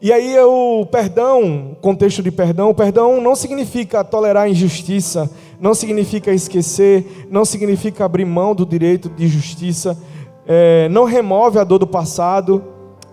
E 0.05 0.13
aí 0.13 0.39
o 0.39 0.85
perdão, 0.85 1.73
o 1.73 1.77
contexto 1.77 2.23
de 2.23 2.31
perdão, 2.31 2.69
o 2.69 2.75
perdão 2.75 3.23
não 3.23 3.35
significa 3.35 4.05
tolerar 4.05 4.47
injustiça, 4.47 5.31
não 5.59 5.73
significa 5.73 6.31
esquecer, 6.31 7.27
não 7.31 7.43
significa 7.43 8.05
abrir 8.05 8.27
mão 8.27 8.55
do 8.55 8.67
direito 8.67 9.09
de 9.09 9.27
justiça, 9.27 9.99
é, 10.47 10.91
não 10.91 11.05
remove 11.05 11.59
a 11.59 11.65
dor 11.65 11.79
do 11.79 11.87
passado, 11.87 12.63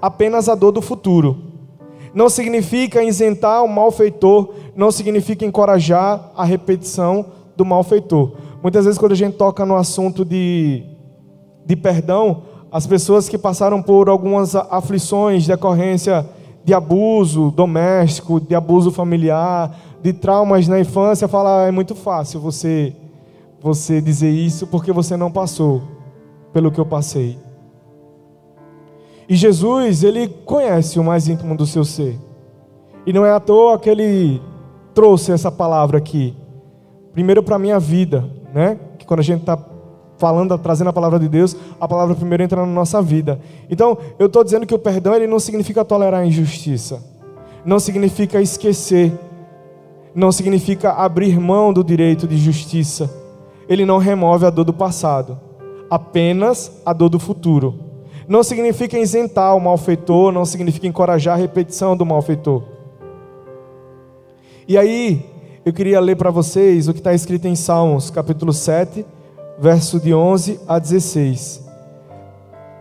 apenas 0.01 0.49
a 0.49 0.53
dor 0.53 0.73
do 0.73 0.81
futuro. 0.81 1.37
Não 2.13 2.29
significa 2.29 3.01
isentar 3.01 3.63
o 3.63 3.69
malfeitor, 3.69 4.49
não 4.75 4.91
significa 4.91 5.45
encorajar 5.45 6.29
a 6.35 6.43
repetição 6.43 7.25
do 7.55 7.63
malfeitor. 7.63 8.33
Muitas 8.61 8.83
vezes, 8.83 8.99
quando 8.99 9.13
a 9.13 9.15
gente 9.15 9.37
toca 9.37 9.65
no 9.65 9.77
assunto 9.77 10.25
de, 10.25 10.83
de 11.65 11.75
perdão, 11.77 12.43
as 12.69 12.85
pessoas 12.85 13.29
que 13.29 13.37
passaram 13.37 13.81
por 13.81 14.09
algumas 14.09 14.57
aflições, 14.57 15.47
decorrência 15.47 16.25
de 16.63 16.73
abuso 16.73 17.51
doméstico, 17.51 18.39
de 18.39 18.53
abuso 18.53 18.91
familiar, 18.91 19.75
de 20.01 20.13
traumas 20.13 20.67
na 20.67 20.79
infância, 20.79 21.27
falam: 21.27 21.59
ah, 21.59 21.67
é 21.67 21.71
muito 21.71 21.95
fácil 21.95 22.39
você, 22.39 22.95
você 23.61 24.01
dizer 24.01 24.29
isso 24.29 24.67
porque 24.67 24.91
você 24.91 25.17
não 25.17 25.31
passou 25.31 25.81
pelo 26.53 26.71
que 26.71 26.79
eu 26.79 26.85
passei. 26.85 27.37
E 29.27 29.35
Jesus, 29.35 30.03
ele 30.03 30.27
conhece 30.27 30.99
o 30.99 31.03
mais 31.03 31.27
íntimo 31.27 31.55
do 31.55 31.65
seu 31.65 31.85
ser. 31.85 32.19
E 33.05 33.13
não 33.13 33.25
é 33.25 33.31
à 33.31 33.39
toa 33.39 33.79
que 33.79 33.89
ele 33.89 34.41
trouxe 34.93 35.31
essa 35.31 35.51
palavra 35.51 35.97
aqui 35.97 36.35
primeiro 37.13 37.43
para 37.43 37.55
a 37.55 37.59
minha 37.59 37.79
vida, 37.79 38.29
né? 38.53 38.77
Que 38.97 39.05
quando 39.05 39.19
a 39.19 39.23
gente 39.23 39.41
está 39.41 39.57
falando, 40.21 40.55
trazendo 40.59 40.91
a 40.91 40.93
palavra 40.93 41.17
de 41.17 41.27
Deus, 41.27 41.57
a 41.79 41.87
palavra 41.87 42.13
primeiro 42.13 42.43
entra 42.43 42.63
na 42.63 42.71
nossa 42.71 43.01
vida. 43.01 43.41
Então, 43.71 43.97
eu 44.19 44.27
estou 44.27 44.43
dizendo 44.43 44.67
que 44.67 44.75
o 44.75 44.77
perdão 44.77 45.15
ele 45.15 45.25
não 45.25 45.39
significa 45.39 45.83
tolerar 45.83 46.21
a 46.21 46.25
injustiça, 46.25 47.03
não 47.65 47.79
significa 47.79 48.39
esquecer, 48.39 49.11
não 50.13 50.31
significa 50.31 50.91
abrir 50.91 51.39
mão 51.39 51.73
do 51.73 51.83
direito 51.83 52.27
de 52.27 52.37
justiça. 52.37 53.11
Ele 53.67 53.83
não 53.83 53.97
remove 53.97 54.45
a 54.45 54.51
dor 54.51 54.65
do 54.65 54.73
passado, 54.73 55.39
apenas 55.89 56.71
a 56.85 56.93
dor 56.93 57.09
do 57.09 57.19
futuro. 57.19 57.79
Não 58.27 58.43
significa 58.43 58.99
isentar 58.99 59.57
o 59.57 59.59
malfeitor, 59.59 60.31
não 60.31 60.45
significa 60.45 60.85
encorajar 60.85 61.33
a 61.33 61.41
repetição 61.41 61.97
do 61.97 62.05
malfeitor. 62.05 62.61
E 64.67 64.77
aí, 64.77 65.25
eu 65.65 65.73
queria 65.73 65.99
ler 65.99 66.15
para 66.15 66.29
vocês 66.29 66.87
o 66.87 66.93
que 66.93 66.99
está 66.99 67.11
escrito 67.11 67.47
em 67.47 67.55
Salmos, 67.55 68.11
capítulo 68.11 68.53
7, 68.53 69.03
verso 69.61 69.99
de 69.99 70.11
11 70.11 70.59
a 70.67 70.79
16. 70.79 71.63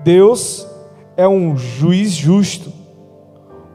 Deus 0.03 0.67
é 1.15 1.29
um 1.29 1.55
juiz 1.55 2.13
justo, 2.13 2.73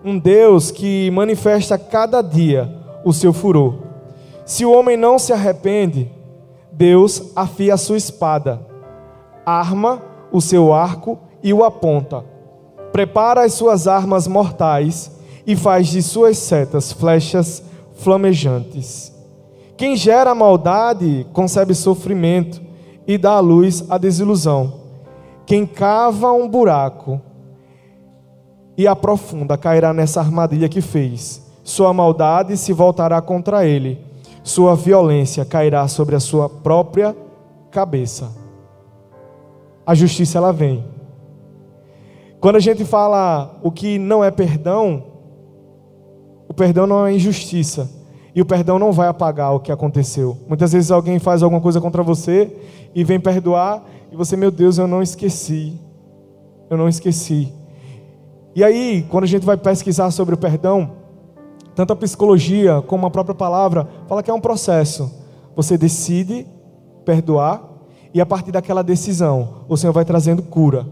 um 0.03 0.17
Deus 0.17 0.71
que 0.71 1.11
manifesta 1.11 1.77
cada 1.77 2.23
dia 2.23 2.67
o 3.05 3.13
seu 3.13 3.31
furor. 3.31 3.75
Se 4.43 4.65
o 4.65 4.71
homem 4.71 4.97
não 4.97 5.19
se 5.19 5.31
arrepende, 5.31 6.11
Deus 6.71 7.31
afia 7.35 7.75
a 7.75 7.77
sua 7.77 7.95
espada, 7.95 8.59
arma 9.45 10.01
o 10.31 10.41
seu 10.41 10.73
arco 10.73 11.19
e 11.43 11.53
o 11.53 11.63
aponta, 11.63 12.25
prepara 12.91 13.45
as 13.45 13.53
suas 13.53 13.87
armas 13.87 14.27
mortais 14.27 15.11
e 15.45 15.55
faz 15.55 15.89
de 15.89 16.01
suas 16.01 16.39
setas 16.39 16.91
flechas 16.91 17.63
flamejantes. 17.97 19.13
Quem 19.77 19.95
gera 19.95 20.33
maldade 20.33 21.27
concebe 21.31 21.75
sofrimento 21.75 22.64
e 23.07 23.17
dá 23.17 23.33
à 23.33 23.39
luz 23.39 23.85
a 23.89 23.97
desilusão. 23.97 24.73
Quem 25.45 25.65
cava 25.65 26.31
um 26.31 26.47
buraco 26.47 27.21
e 28.77 28.87
aprofunda 28.87 29.57
cairá 29.57 29.93
nessa 29.93 30.19
armadilha 30.19 30.67
que 30.67 30.81
fez. 30.81 31.41
Sua 31.63 31.93
maldade 31.93 32.57
se 32.57 32.73
voltará 32.73 33.21
contra 33.21 33.65
ele, 33.65 33.99
sua 34.43 34.75
violência 34.75 35.43
cairá 35.45 35.87
sobre 35.87 36.15
a 36.15 36.19
sua 36.19 36.47
própria 36.49 37.15
cabeça. 37.71 38.31
A 39.85 39.95
justiça 39.95 40.37
ela 40.37 40.51
vem. 40.51 40.83
Quando 42.39 42.57
a 42.57 42.59
gente 42.59 42.85
fala 42.85 43.59
o 43.63 43.71
que 43.71 43.97
não 43.97 44.23
é 44.23 44.29
perdão, 44.29 45.03
o 46.47 46.53
perdão 46.53 46.85
não 46.85 47.05
é 47.05 47.13
injustiça. 47.13 47.89
E 48.35 48.41
o 48.41 48.45
perdão 48.45 48.77
não 48.77 48.91
vai 48.91 49.07
apagar 49.07 49.55
o 49.55 49.61
que 49.61 49.71
aconteceu. 49.71 50.37
Muitas 50.45 50.73
vezes 50.73 50.91
alguém 50.91 51.17
faz 51.19 51.41
alguma 51.41 51.61
coisa 51.61 51.79
contra 51.79 52.03
você 52.03 52.53
e 52.93 53.01
vem 53.01 53.17
perdoar, 53.17 53.81
e 54.11 54.15
você, 54.17 54.35
meu 54.35 54.51
Deus, 54.51 54.77
eu 54.77 54.85
não 54.85 55.01
esqueci. 55.01 55.79
Eu 56.69 56.75
não 56.75 56.89
esqueci. 56.89 57.53
E 58.53 58.61
aí, 58.61 59.05
quando 59.09 59.23
a 59.23 59.27
gente 59.27 59.45
vai 59.45 59.55
pesquisar 59.55 60.11
sobre 60.11 60.35
o 60.35 60.37
perdão, 60.37 60.91
tanto 61.75 61.93
a 61.93 61.95
psicologia 61.95 62.81
como 62.85 63.05
a 63.05 63.11
própria 63.11 63.35
palavra 63.35 63.87
fala 64.05 64.21
que 64.21 64.29
é 64.29 64.33
um 64.33 64.41
processo. 64.41 65.09
Você 65.55 65.77
decide 65.77 66.45
perdoar 67.05 67.63
e 68.13 68.19
a 68.19 68.25
partir 68.25 68.51
daquela 68.51 68.81
decisão, 68.81 69.65
o 69.69 69.77
Senhor 69.77 69.93
vai 69.93 70.03
trazendo 70.03 70.43
cura. 70.43 70.85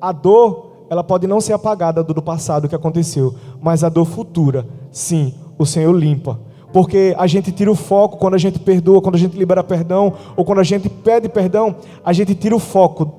A 0.00 0.12
dor, 0.12 0.86
ela 0.88 1.04
pode 1.04 1.26
não 1.26 1.42
ser 1.42 1.52
apagada 1.52 2.02
do 2.02 2.22
passado 2.22 2.68
que 2.68 2.74
aconteceu, 2.74 3.34
mas 3.60 3.84
a 3.84 3.90
dor 3.90 4.06
futura, 4.06 4.66
sim, 4.90 5.34
o 5.58 5.66
Senhor 5.66 5.92
limpa 5.92 6.38
porque 6.76 7.14
a 7.16 7.26
gente 7.26 7.50
tira 7.52 7.72
o 7.72 7.74
foco 7.74 8.18
quando 8.18 8.34
a 8.34 8.38
gente 8.38 8.58
perdoa, 8.58 9.00
quando 9.00 9.14
a 9.14 9.18
gente 9.18 9.34
libera 9.34 9.64
perdão, 9.64 10.12
ou 10.36 10.44
quando 10.44 10.58
a 10.58 10.62
gente 10.62 10.90
pede 10.90 11.26
perdão, 11.26 11.76
a 12.04 12.12
gente 12.12 12.34
tira 12.34 12.54
o 12.54 12.58
foco 12.58 13.14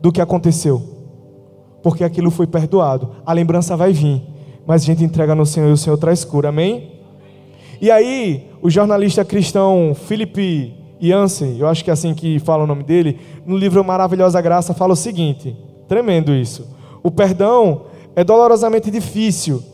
do 0.00 0.12
que 0.12 0.20
aconteceu, 0.20 0.80
porque 1.82 2.04
aquilo 2.04 2.30
foi 2.30 2.46
perdoado. 2.46 3.10
A 3.26 3.32
lembrança 3.32 3.76
vai 3.76 3.92
vir, 3.92 4.22
mas 4.64 4.82
a 4.82 4.84
gente 4.84 5.02
entrega 5.02 5.34
no 5.34 5.44
Senhor 5.44 5.70
e 5.70 5.72
o 5.72 5.76
Senhor 5.76 5.96
traz 5.96 6.24
cura, 6.24 6.50
amém? 6.50 6.92
E 7.80 7.90
aí, 7.90 8.48
o 8.62 8.70
jornalista 8.70 9.24
cristão 9.24 9.92
Philip 9.92 10.72
Jansen, 11.00 11.58
eu 11.58 11.66
acho 11.66 11.82
que 11.82 11.90
é 11.90 11.92
assim 11.92 12.14
que 12.14 12.38
fala 12.38 12.62
o 12.62 12.66
nome 12.68 12.84
dele, 12.84 13.18
no 13.44 13.56
livro 13.56 13.82
Maravilhosa 13.82 14.40
Graça, 14.40 14.72
fala 14.72 14.92
o 14.92 14.96
seguinte: 14.96 15.56
tremendo 15.88 16.32
isso. 16.32 16.64
O 17.02 17.10
perdão 17.10 17.86
é 18.14 18.22
dolorosamente 18.22 18.88
difícil 18.88 19.73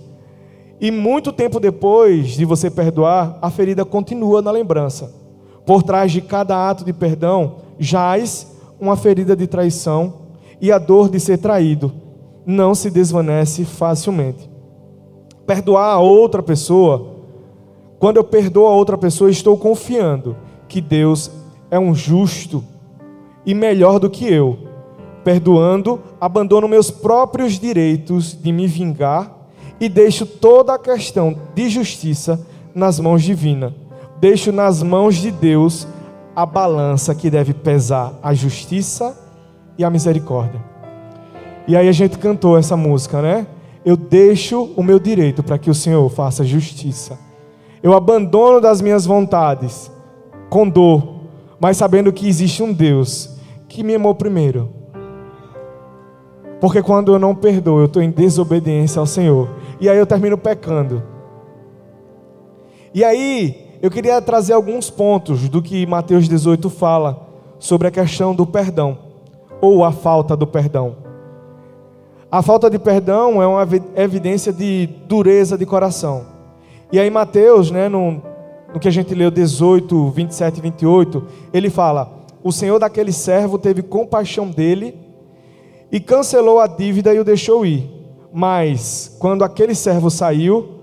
e 0.80 0.90
muito 0.90 1.30
tempo 1.30 1.60
depois 1.60 2.28
de 2.28 2.46
você 2.46 2.70
perdoar, 2.70 3.38
a 3.42 3.50
ferida 3.50 3.84
continua 3.84 4.40
na 4.40 4.50
lembrança. 4.50 5.12
Por 5.66 5.82
trás 5.82 6.10
de 6.10 6.22
cada 6.22 6.70
ato 6.70 6.84
de 6.84 6.92
perdão 6.92 7.56
jaz 7.78 8.56
uma 8.80 8.96
ferida 8.96 9.36
de 9.36 9.46
traição 9.46 10.14
e 10.58 10.72
a 10.72 10.78
dor 10.78 11.10
de 11.10 11.20
ser 11.20 11.36
traído 11.36 11.92
não 12.46 12.74
se 12.74 12.90
desvanece 12.90 13.64
facilmente. 13.66 14.50
Perdoar 15.46 15.92
a 15.92 15.98
outra 15.98 16.42
pessoa, 16.42 17.16
quando 17.98 18.16
eu 18.16 18.24
perdoo 18.24 18.66
a 18.66 18.74
outra 18.74 18.96
pessoa, 18.96 19.30
estou 19.30 19.58
confiando 19.58 20.34
que 20.66 20.80
Deus 20.80 21.30
é 21.70 21.78
um 21.78 21.94
justo 21.94 22.64
e 23.44 23.52
melhor 23.52 23.98
do 23.98 24.08
que 24.08 24.26
eu. 24.26 24.56
Perdoando, 25.22 26.00
abandono 26.18 26.66
meus 26.66 26.90
próprios 26.90 27.58
direitos 27.58 28.32
de 28.32 28.50
me 28.50 28.66
vingar 28.66 29.39
e 29.80 29.88
deixo 29.88 30.26
toda 30.26 30.74
a 30.74 30.78
questão 30.78 31.34
de 31.54 31.70
justiça 31.70 32.46
nas 32.74 33.00
mãos 33.00 33.22
divinas. 33.22 33.72
Deixo 34.20 34.52
nas 34.52 34.82
mãos 34.82 35.16
de 35.16 35.30
Deus 35.30 35.88
a 36.36 36.44
balança 36.44 37.14
que 37.14 37.30
deve 37.30 37.54
pesar 37.54 38.12
a 38.22 38.34
justiça 38.34 39.18
e 39.78 39.84
a 39.84 39.90
misericórdia. 39.90 40.62
E 41.66 41.76
aí 41.76 41.88
a 41.88 41.92
gente 41.92 42.18
cantou 42.18 42.58
essa 42.58 42.76
música, 42.76 43.22
né? 43.22 43.46
Eu 43.84 43.96
deixo 43.96 44.70
o 44.76 44.82
meu 44.82 44.98
direito 44.98 45.42
para 45.42 45.56
que 45.56 45.70
o 45.70 45.74
Senhor 45.74 46.06
faça 46.10 46.44
justiça. 46.44 47.18
Eu 47.82 47.94
abandono 47.94 48.60
das 48.60 48.82
minhas 48.82 49.06
vontades 49.06 49.90
com 50.50 50.68
dor, 50.68 51.20
mas 51.58 51.78
sabendo 51.78 52.12
que 52.12 52.28
existe 52.28 52.62
um 52.62 52.72
Deus 52.72 53.30
que 53.68 53.82
me 53.82 53.94
amou 53.94 54.14
primeiro. 54.14 54.68
Porque 56.60 56.82
quando 56.82 57.14
eu 57.14 57.18
não 57.18 57.34
perdoo, 57.34 57.78
eu 57.78 57.86
estou 57.86 58.02
em 58.02 58.10
desobediência 58.10 59.00
ao 59.00 59.06
Senhor 59.06 59.48
e 59.80 59.88
aí 59.88 59.96
eu 59.96 60.06
termino 60.06 60.36
pecando. 60.36 61.02
E 62.92 63.02
aí, 63.02 63.78
eu 63.80 63.90
queria 63.90 64.20
trazer 64.20 64.52
alguns 64.52 64.90
pontos 64.90 65.48
do 65.48 65.62
que 65.62 65.86
Mateus 65.86 66.28
18 66.28 66.68
fala 66.68 67.26
sobre 67.58 67.88
a 67.88 67.90
questão 67.90 68.34
do 68.34 68.46
perdão, 68.46 68.98
ou 69.60 69.84
a 69.84 69.90
falta 69.90 70.36
do 70.36 70.46
perdão. 70.46 70.96
A 72.30 72.42
falta 72.42 72.68
de 72.68 72.78
perdão 72.78 73.42
é 73.42 73.46
uma 73.46 73.66
evidência 73.96 74.52
de 74.52 74.88
dureza 75.06 75.56
de 75.56 75.64
coração. 75.64 76.26
E 76.92 76.98
aí, 76.98 77.08
Mateus, 77.08 77.70
né, 77.70 77.88
no, 77.88 78.22
no 78.72 78.78
que 78.78 78.88
a 78.88 78.90
gente 78.90 79.14
leu 79.14 79.30
18, 79.30 80.10
27 80.10 80.58
e 80.58 80.60
28, 80.60 81.26
ele 81.52 81.70
fala: 81.70 82.24
O 82.42 82.52
Senhor 82.52 82.78
daquele 82.78 83.12
servo 83.12 83.58
teve 83.58 83.82
compaixão 83.82 84.48
dele 84.48 84.98
e 85.90 85.98
cancelou 85.98 86.60
a 86.60 86.66
dívida 86.66 87.14
e 87.14 87.18
o 87.18 87.24
deixou 87.24 87.64
ir. 87.64 87.99
Mas, 88.32 89.16
quando 89.18 89.44
aquele 89.44 89.74
servo 89.74 90.10
saiu, 90.10 90.80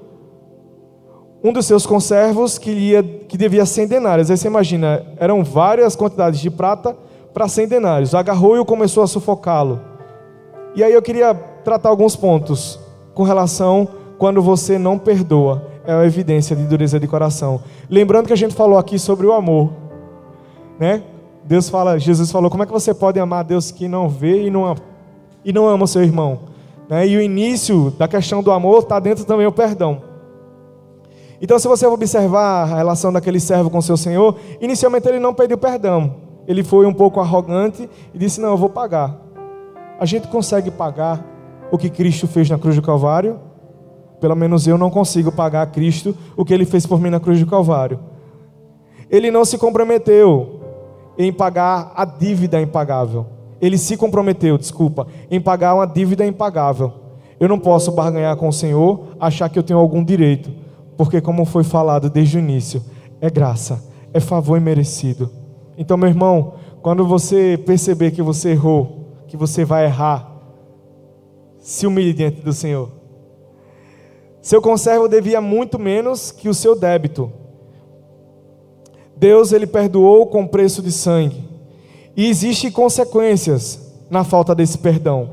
um 1.44 1.54
dos 1.54 1.66
seus 1.66 1.86
conservos 1.86 2.58
que, 2.58 2.72
ia, 2.72 3.04
que 3.04 3.38
devia 3.38 3.66
100 3.66 3.88
denários. 3.88 4.32
Aí 4.32 4.38
você 4.38 4.48
imagina, 4.48 5.06
eram 5.18 5.44
várias 5.44 5.96
quantidades 5.96 6.40
de 6.40 6.50
prata 6.50 6.96
para 7.34 7.48
100 7.48 7.68
denários. 7.68 8.16
Agarrou 8.16 8.60
e 8.60 8.66
começou 8.66 9.04
a 9.04 9.08
sufocá-lo. 9.08 9.80
E 10.76 10.84
aí 10.84 10.94
eu 10.94 11.02
queria 11.02 11.34
tratar 11.64 11.90
alguns 11.90 12.16
pontos 12.16 12.80
com 13.14 13.24
relação 13.24 13.88
quando 14.18 14.42
você 14.42 14.78
não 14.78 14.98
perdoa. 14.98 15.68
É 15.86 15.94
uma 15.94 16.06
evidência 16.06 16.56
de 16.56 16.64
dureza 16.64 17.00
de 17.00 17.08
coração. 17.08 17.62
Lembrando 17.90 18.28
que 18.28 18.34
a 18.34 18.38
gente 18.38 18.54
falou 18.54 18.78
aqui 18.78 19.00
sobre 19.00 19.26
o 19.26 19.32
amor, 19.32 19.72
né? 20.80 21.04
Deus 21.46 21.70
fala, 21.70 21.98
Jesus 21.98 22.30
falou, 22.30 22.50
como 22.50 22.64
é 22.64 22.66
que 22.66 22.74
você 22.74 22.94
pode 22.94 23.18
amar 23.20 23.46
Deus 23.46 23.72
que 23.72 23.88
não 23.88 24.10
vê 24.10 24.48
e 24.48 24.50
não, 24.50 24.76
e 25.46 25.54
não 25.54 25.66
ama 25.66 25.86
o 25.86 25.88
seu 25.88 26.04
irmão? 26.04 26.40
Né? 26.90 27.08
E 27.08 27.18
o 27.18 27.22
início 27.22 27.92
da 27.92 28.08
questão 28.08 28.42
do 28.42 28.52
amor 28.52 28.80
está 28.80 29.00
dentro 29.00 29.26
também 29.26 29.46
o 29.46 29.52
perdão. 29.52 30.02
Então, 31.42 31.60
se 31.60 31.68
você 31.68 31.86
observar 31.86 32.64
a 32.64 32.66
relação 32.66 33.14
daquele 33.14 33.40
servo 33.40 33.70
com 33.70 33.80
seu 33.82 33.96
senhor, 33.96 34.36
inicialmente 34.60 35.08
ele 35.08 35.20
não 35.20 35.34
pediu 35.34 35.58
perdão. 35.58 36.16
Ele 36.48 36.64
foi 36.64 36.86
um 36.86 36.94
pouco 36.94 37.20
arrogante 37.20 37.88
e 38.14 38.18
disse: 38.18 38.42
Não, 38.42 38.50
eu 38.50 38.58
vou 38.58 38.70
pagar. 38.70 39.20
A 40.00 40.06
gente 40.06 40.28
consegue 40.28 40.72
pagar 40.72 41.24
o 41.72 41.78
que 41.78 41.90
Cristo 41.90 42.28
fez 42.28 42.50
na 42.50 42.58
cruz 42.58 42.76
do 42.76 42.82
Calvário? 42.82 43.40
Pelo 44.20 44.36
menos 44.36 44.66
eu 44.66 44.78
não 44.78 44.90
consigo 44.90 45.32
pagar 45.32 45.62
a 45.62 45.66
Cristo 45.68 46.16
o 46.36 46.44
que 46.44 46.54
ele 46.54 46.66
fez 46.66 46.86
por 46.86 47.00
mim 47.00 47.10
na 47.10 47.20
cruz 47.20 47.40
do 47.40 47.46
Calvário. 47.46 48.00
Ele 49.10 49.30
não 49.30 49.46
se 49.46 49.58
comprometeu 49.58 50.62
em 51.18 51.32
pagar 51.32 51.92
a 51.96 52.04
dívida 52.04 52.60
impagável. 52.60 53.37
Ele 53.62 53.78
se 53.78 53.98
comprometeu, 53.98 54.58
desculpa, 54.58 55.08
em 55.30 55.42
pagar 55.42 55.76
uma 55.76 55.86
dívida 55.86 56.26
impagável. 56.26 56.94
Eu 57.40 57.48
não 57.48 57.60
posso 57.60 57.92
barganhar 57.92 58.36
com 58.36 58.48
o 58.48 58.54
Senhor, 58.54 59.08
achar 59.20 59.50
que 59.50 59.58
eu 59.58 59.64
tenho 59.64 59.80
algum 59.80 60.04
direito 60.04 60.68
porque, 60.98 61.22
como 61.22 61.46
foi 61.46 61.64
falado 61.64 62.10
desde 62.10 62.38
o 62.38 62.40
início, 62.40 62.84
é 63.22 63.30
graça, 63.30 63.84
é 64.12 64.20
favor 64.20 64.58
imerecido. 64.58 65.30
Então, 65.78 65.96
meu 65.96 66.10
irmão, 66.10 66.56
quando 66.82 67.06
você 67.06 67.62
perceber 67.64 68.12
que 68.12 68.22
você 68.22 68.50
errou, 68.50 69.14
que 69.28 69.38
você 69.38 69.64
vai 69.64 69.86
errar, 69.86 70.36
se 71.60 71.86
humilhe 71.86 72.14
diante 72.14 72.42
do 72.42 72.52
Senhor. 72.52 72.90
Seu 74.42 74.62
conservo 74.62 75.08
devia 75.08 75.40
muito 75.40 75.78
menos 75.78 76.32
que 76.32 76.50
o 76.50 76.54
seu 76.54 76.76
débito. 76.76 77.32
Deus 79.16 79.52
ele 79.52 79.68
perdoou 79.68 80.28
com 80.28 80.48
preço 80.48 80.82
de 80.82 80.92
sangue. 80.92 81.44
E 82.18 82.28
existem 82.28 82.72
consequências 82.72 83.94
na 84.10 84.24
falta 84.24 84.56
desse 84.56 84.80
perdão. 84.80 85.30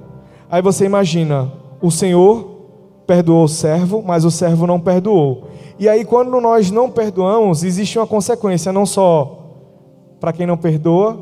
Aí 0.51 0.61
você 0.61 0.85
imagina, 0.85 1.51
o 1.81 1.91
Senhor 1.91 2.55
perdoou 3.07 3.45
o 3.45 3.49
servo, 3.49 4.03
mas 4.03 4.25
o 4.25 4.31
servo 4.31 4.67
não 4.67 4.79
perdoou. 4.79 5.49
E 5.79 5.89
aí, 5.89 6.05
quando 6.05 6.39
nós 6.41 6.71
não 6.71 6.91
perdoamos, 6.91 7.65
existe 7.65 7.99
uma 7.99 8.07
consequência, 8.07 8.71
não 8.71 8.85
só 8.85 9.41
para 10.21 10.33
quem 10.33 10.47
não 10.47 10.57
perdoa, 10.57 11.19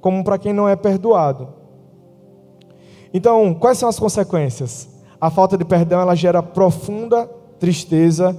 como 0.00 0.24
para 0.24 0.38
quem 0.38 0.52
não 0.52 0.68
é 0.68 0.74
perdoado. 0.74 1.48
Então, 3.12 3.54
quais 3.54 3.78
são 3.78 3.88
as 3.88 3.98
consequências? 3.98 4.88
A 5.20 5.30
falta 5.30 5.56
de 5.56 5.64
perdão 5.64 6.00
ela 6.00 6.14
gera 6.14 6.42
profunda 6.42 7.30
tristeza 7.60 8.36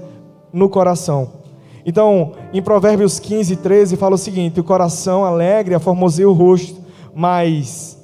no 0.51 0.67
coração. 0.67 1.44
Então, 1.85 2.31
em 2.51 2.61
Provérbios 2.61 3.19
15, 3.19 3.57
13, 3.57 3.95
fala 3.95 4.15
o 4.15 4.17
seguinte: 4.17 4.59
o 4.59 4.63
coração 4.63 5.23
alegre 5.23 5.75
aformoseia 5.75 6.27
o 6.27 6.33
rosto, 6.33 6.81
mas 7.13 7.97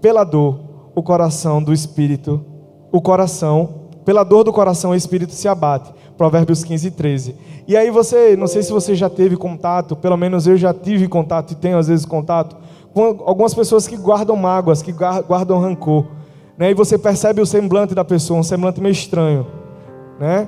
pela 0.00 0.22
dor, 0.22 0.60
o 0.94 1.02
coração 1.02 1.62
do 1.62 1.72
espírito, 1.72 2.44
o 2.92 3.00
coração, 3.00 3.88
pela 4.04 4.22
dor 4.22 4.44
do 4.44 4.52
coração, 4.52 4.90
o 4.90 4.94
espírito 4.94 5.32
se 5.32 5.48
abate. 5.48 5.92
Provérbios 6.16 6.62
15, 6.62 6.90
13. 6.90 7.34
E 7.66 7.76
aí 7.76 7.90
você, 7.90 8.36
não 8.36 8.46
sei 8.46 8.62
se 8.62 8.70
você 8.70 8.94
já 8.94 9.08
teve 9.08 9.36
contato, 9.36 9.96
pelo 9.96 10.16
menos 10.16 10.46
eu 10.46 10.56
já 10.56 10.74
tive 10.74 11.08
contato 11.08 11.52
e 11.52 11.54
tenho 11.54 11.78
às 11.78 11.88
vezes 11.88 12.04
contato, 12.04 12.56
com 12.92 13.22
algumas 13.24 13.54
pessoas 13.54 13.88
que 13.88 13.96
guardam 13.96 14.36
mágoas, 14.36 14.82
que 14.82 14.92
guardam 14.92 15.58
rancor. 15.58 16.06
Né? 16.58 16.70
E 16.70 16.74
você 16.74 16.98
percebe 16.98 17.40
o 17.40 17.46
semblante 17.46 17.94
da 17.94 18.04
pessoa, 18.04 18.40
um 18.40 18.42
semblante 18.42 18.80
meio 18.80 18.92
estranho. 18.92 19.46
Né? 20.20 20.46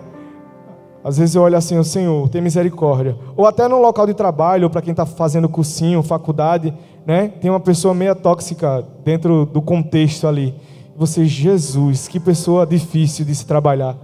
Às 1.04 1.18
vezes 1.18 1.34
eu 1.34 1.42
olho 1.42 1.54
assim, 1.54 1.76
o 1.76 1.84
Senhor, 1.84 2.30
tem 2.30 2.40
misericórdia. 2.40 3.14
Ou 3.36 3.46
até 3.46 3.68
no 3.68 3.78
local 3.78 4.06
de 4.06 4.14
trabalho, 4.14 4.70
para 4.70 4.80
quem 4.80 4.92
está 4.92 5.04
fazendo 5.04 5.50
cursinho, 5.50 6.02
faculdade, 6.02 6.72
né? 7.04 7.28
tem 7.42 7.50
uma 7.50 7.60
pessoa 7.60 7.92
meio 7.92 8.14
tóxica 8.14 8.82
dentro 9.04 9.44
do 9.44 9.60
contexto 9.60 10.26
ali. 10.26 10.54
Você, 10.96 11.26
Jesus, 11.26 12.08
que 12.08 12.18
pessoa 12.18 12.66
difícil 12.66 13.26
de 13.26 13.34
se 13.34 13.44
trabalhar. 13.44 13.98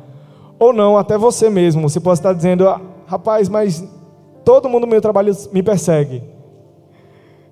Ou 0.58 0.74
não, 0.74 0.98
até 0.98 1.16
você 1.16 1.48
mesmo. 1.48 1.88
Você 1.88 1.98
pode 1.98 2.18
estar 2.18 2.34
dizendo, 2.34 2.68
ah, 2.68 2.78
rapaz, 3.06 3.48
mas 3.48 3.82
todo 4.44 4.68
mundo 4.68 4.82
no 4.82 4.90
meu 4.90 5.00
trabalho 5.00 5.34
me 5.54 5.62
persegue. 5.62 6.22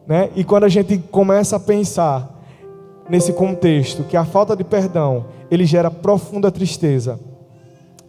Né? 0.06 0.28
E 0.36 0.44
quando 0.44 0.64
a 0.64 0.68
gente 0.68 0.98
começa 1.10 1.56
a 1.56 1.60
pensar 1.60 2.38
nesse 3.08 3.32
contexto, 3.32 4.04
que 4.04 4.16
a 4.16 4.26
falta 4.26 4.54
de 4.54 4.62
perdão, 4.62 5.24
ele 5.50 5.64
gera 5.64 5.90
profunda 5.90 6.50
tristeza. 6.50 7.18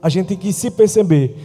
A 0.01 0.09
gente 0.09 0.27
tem 0.27 0.37
que 0.37 0.53
se 0.53 0.71
perceber 0.71 1.35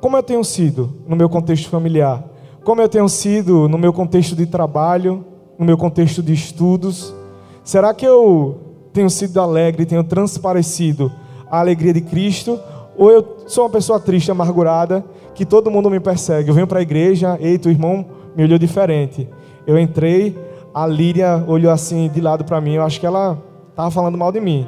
como 0.00 0.16
eu 0.16 0.22
tenho 0.22 0.44
sido 0.44 0.94
no 1.08 1.16
meu 1.16 1.28
contexto 1.28 1.70
familiar, 1.70 2.22
como 2.62 2.82
eu 2.82 2.88
tenho 2.88 3.08
sido 3.08 3.68
no 3.68 3.78
meu 3.78 3.92
contexto 3.92 4.36
de 4.36 4.46
trabalho, 4.46 5.24
no 5.58 5.64
meu 5.64 5.78
contexto 5.78 6.22
de 6.22 6.32
estudos. 6.32 7.14
Será 7.62 7.94
que 7.94 8.06
eu 8.06 8.58
tenho 8.92 9.08
sido 9.08 9.40
alegre, 9.40 9.86
tenho 9.86 10.04
transparecido 10.04 11.10
a 11.50 11.60
alegria 11.60 11.94
de 11.94 12.02
Cristo? 12.02 12.60
Ou 12.96 13.10
eu 13.10 13.36
sou 13.46 13.64
uma 13.64 13.70
pessoa 13.70 13.98
triste, 13.98 14.30
amargurada, 14.30 15.04
que 15.34 15.46
todo 15.46 15.70
mundo 15.70 15.90
me 15.90 15.98
persegue. 15.98 16.50
Eu 16.50 16.54
venho 16.54 16.66
para 16.66 16.80
a 16.80 16.82
igreja, 16.82 17.38
ei, 17.40 17.58
teu 17.58 17.72
irmão 17.72 18.04
me 18.36 18.44
olhou 18.44 18.58
diferente. 18.58 19.28
Eu 19.66 19.78
entrei, 19.78 20.38
a 20.74 20.86
Líria 20.86 21.42
olhou 21.46 21.72
assim 21.72 22.08
de 22.08 22.20
lado 22.20 22.44
para 22.44 22.60
mim. 22.60 22.74
Eu 22.74 22.82
acho 22.82 23.00
que 23.00 23.06
ela 23.06 23.38
estava 23.70 23.90
falando 23.90 24.18
mal 24.18 24.30
de 24.30 24.40
mim. 24.40 24.66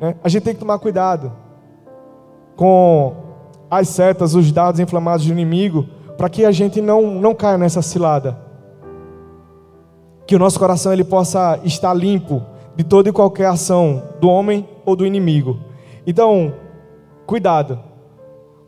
Né? 0.00 0.14
A 0.22 0.28
gente 0.28 0.44
tem 0.44 0.54
que 0.54 0.60
tomar 0.60 0.78
cuidado 0.78 1.32
com 2.56 3.14
as 3.70 3.88
setas, 3.88 4.34
os 4.34 4.50
dados 4.52 4.80
inflamados 4.80 5.26
do 5.26 5.32
inimigo, 5.32 5.86
para 6.16 6.28
que 6.28 6.44
a 6.44 6.52
gente 6.52 6.80
não, 6.80 7.02
não 7.20 7.34
caia 7.34 7.58
nessa 7.58 7.82
cilada. 7.82 8.38
Que 10.26 10.36
o 10.36 10.38
nosso 10.38 10.58
coração 10.58 10.92
ele 10.92 11.04
possa 11.04 11.58
estar 11.64 11.92
limpo 11.92 12.42
de 12.76 12.84
toda 12.84 13.08
e 13.08 13.12
qualquer 13.12 13.46
ação 13.46 14.02
do 14.20 14.28
homem 14.28 14.68
ou 14.84 14.96
do 14.96 15.06
inimigo. 15.06 15.58
Então, 16.06 16.54
cuidado. 17.26 17.78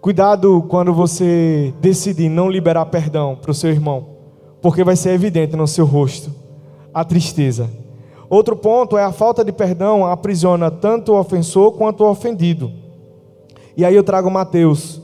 Cuidado 0.00 0.64
quando 0.68 0.92
você 0.92 1.74
decidir 1.80 2.28
não 2.28 2.48
liberar 2.48 2.86
perdão 2.86 3.36
para 3.40 3.50
o 3.50 3.54
seu 3.54 3.70
irmão, 3.70 4.06
porque 4.60 4.84
vai 4.84 4.96
ser 4.96 5.10
evidente 5.10 5.56
no 5.56 5.66
seu 5.66 5.84
rosto 5.84 6.30
a 6.96 7.04
tristeza. 7.04 7.68
Outro 8.30 8.56
ponto 8.56 8.96
é 8.96 9.04
a 9.04 9.12
falta 9.12 9.44
de 9.44 9.52
perdão 9.52 10.06
aprisiona 10.06 10.70
tanto 10.70 11.12
o 11.12 11.18
ofensor 11.18 11.72
quanto 11.72 12.02
o 12.02 12.10
ofendido. 12.10 12.72
E 13.76 13.84
aí 13.84 13.94
eu 13.94 14.02
trago 14.02 14.30
Mateus 14.30 15.00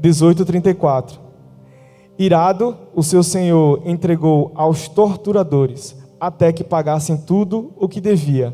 18:34. 0.00 1.20
Irado, 2.18 2.76
o 2.94 3.02
seu 3.02 3.22
senhor 3.22 3.82
entregou 3.84 4.52
aos 4.54 4.88
torturadores 4.88 5.96
até 6.20 6.52
que 6.52 6.62
pagassem 6.62 7.16
tudo 7.16 7.72
o 7.76 7.88
que 7.88 8.00
devia 8.00 8.52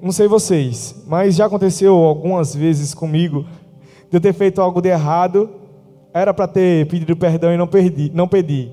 não 0.00 0.12
sei 0.12 0.28
vocês, 0.28 1.02
mas 1.06 1.34
já 1.34 1.46
aconteceu 1.46 1.94
algumas 1.94 2.54
vezes 2.54 2.92
comigo 2.92 3.46
de 4.10 4.16
eu 4.16 4.20
ter 4.20 4.32
feito 4.32 4.60
algo 4.60 4.80
de 4.80 4.88
errado, 4.88 5.50
era 6.12 6.32
para 6.32 6.46
ter 6.46 6.86
pedido 6.86 7.16
perdão 7.16 7.52
e 7.52 7.56
não 7.56 7.66
perdi, 7.66 8.10
não 8.14 8.28
pedi. 8.28 8.70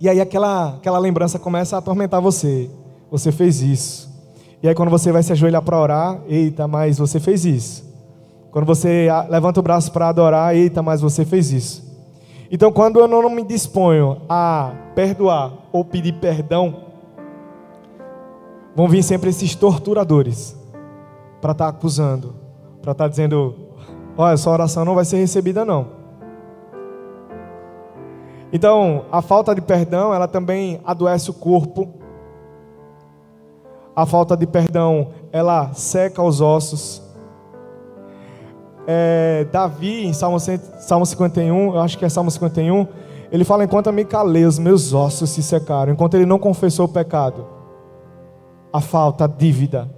E 0.00 0.08
aí 0.08 0.20
aquela 0.20 0.76
aquela 0.76 0.98
lembrança 0.98 1.38
começa 1.38 1.76
a 1.76 1.78
atormentar 1.78 2.20
você. 2.20 2.70
Você 3.10 3.30
fez 3.30 3.60
isso. 3.60 4.03
E 4.64 4.68
aí 4.68 4.74
quando 4.74 4.88
você 4.88 5.12
vai 5.12 5.22
se 5.22 5.30
ajoelhar 5.30 5.60
para 5.60 5.78
orar, 5.78 6.20
eita, 6.26 6.66
mas 6.66 6.96
você 6.96 7.20
fez 7.20 7.44
isso. 7.44 7.84
Quando 8.50 8.64
você 8.64 9.08
levanta 9.28 9.60
o 9.60 9.62
braço 9.62 9.92
para 9.92 10.08
adorar, 10.08 10.56
eita, 10.56 10.82
mas 10.82 11.02
você 11.02 11.22
fez 11.22 11.52
isso. 11.52 11.84
Então 12.50 12.72
quando 12.72 12.98
eu 12.98 13.06
não 13.06 13.28
me 13.28 13.44
disponho 13.44 14.22
a 14.26 14.72
perdoar 14.94 15.52
ou 15.70 15.84
pedir 15.84 16.14
perdão, 16.14 16.76
vão 18.74 18.88
vir 18.88 19.02
sempre 19.02 19.28
esses 19.28 19.54
torturadores 19.54 20.56
para 21.42 21.52
estar 21.52 21.64
tá 21.64 21.68
acusando, 21.68 22.34
para 22.80 22.92
estar 22.92 23.04
tá 23.04 23.08
dizendo: 23.08 23.54
olha, 24.16 24.34
sua 24.38 24.54
oração 24.54 24.82
não 24.82 24.94
vai 24.94 25.04
ser 25.04 25.18
recebida, 25.18 25.62
não. 25.62 25.88
Então, 28.50 29.04
a 29.12 29.20
falta 29.20 29.54
de 29.54 29.60
perdão, 29.60 30.14
ela 30.14 30.26
também 30.26 30.80
adoece 30.86 31.28
o 31.28 31.34
corpo. 31.34 32.02
A 33.94 34.04
falta 34.04 34.36
de 34.36 34.46
perdão, 34.46 35.10
ela 35.30 35.72
seca 35.72 36.22
os 36.22 36.40
ossos. 36.40 37.02
É, 38.86 39.46
Davi, 39.52 40.04
em 40.04 40.12
Salmo, 40.12 40.38
Salmo 40.40 41.06
51, 41.06 41.74
eu 41.74 41.80
acho 41.80 41.96
que 41.96 42.04
é 42.04 42.08
Salmo 42.08 42.30
51, 42.30 42.86
ele 43.30 43.44
fala: 43.44 43.64
Enquanto 43.64 43.92
me 43.92 44.04
calei, 44.04 44.44
os 44.44 44.58
meus 44.58 44.92
ossos 44.92 45.30
se 45.30 45.42
secaram. 45.42 45.92
Enquanto 45.92 46.14
ele 46.14 46.26
não 46.26 46.38
confessou 46.38 46.86
o 46.86 46.88
pecado, 46.88 47.46
a 48.72 48.80
falta, 48.80 49.24
a 49.24 49.28
dívida, 49.28 49.88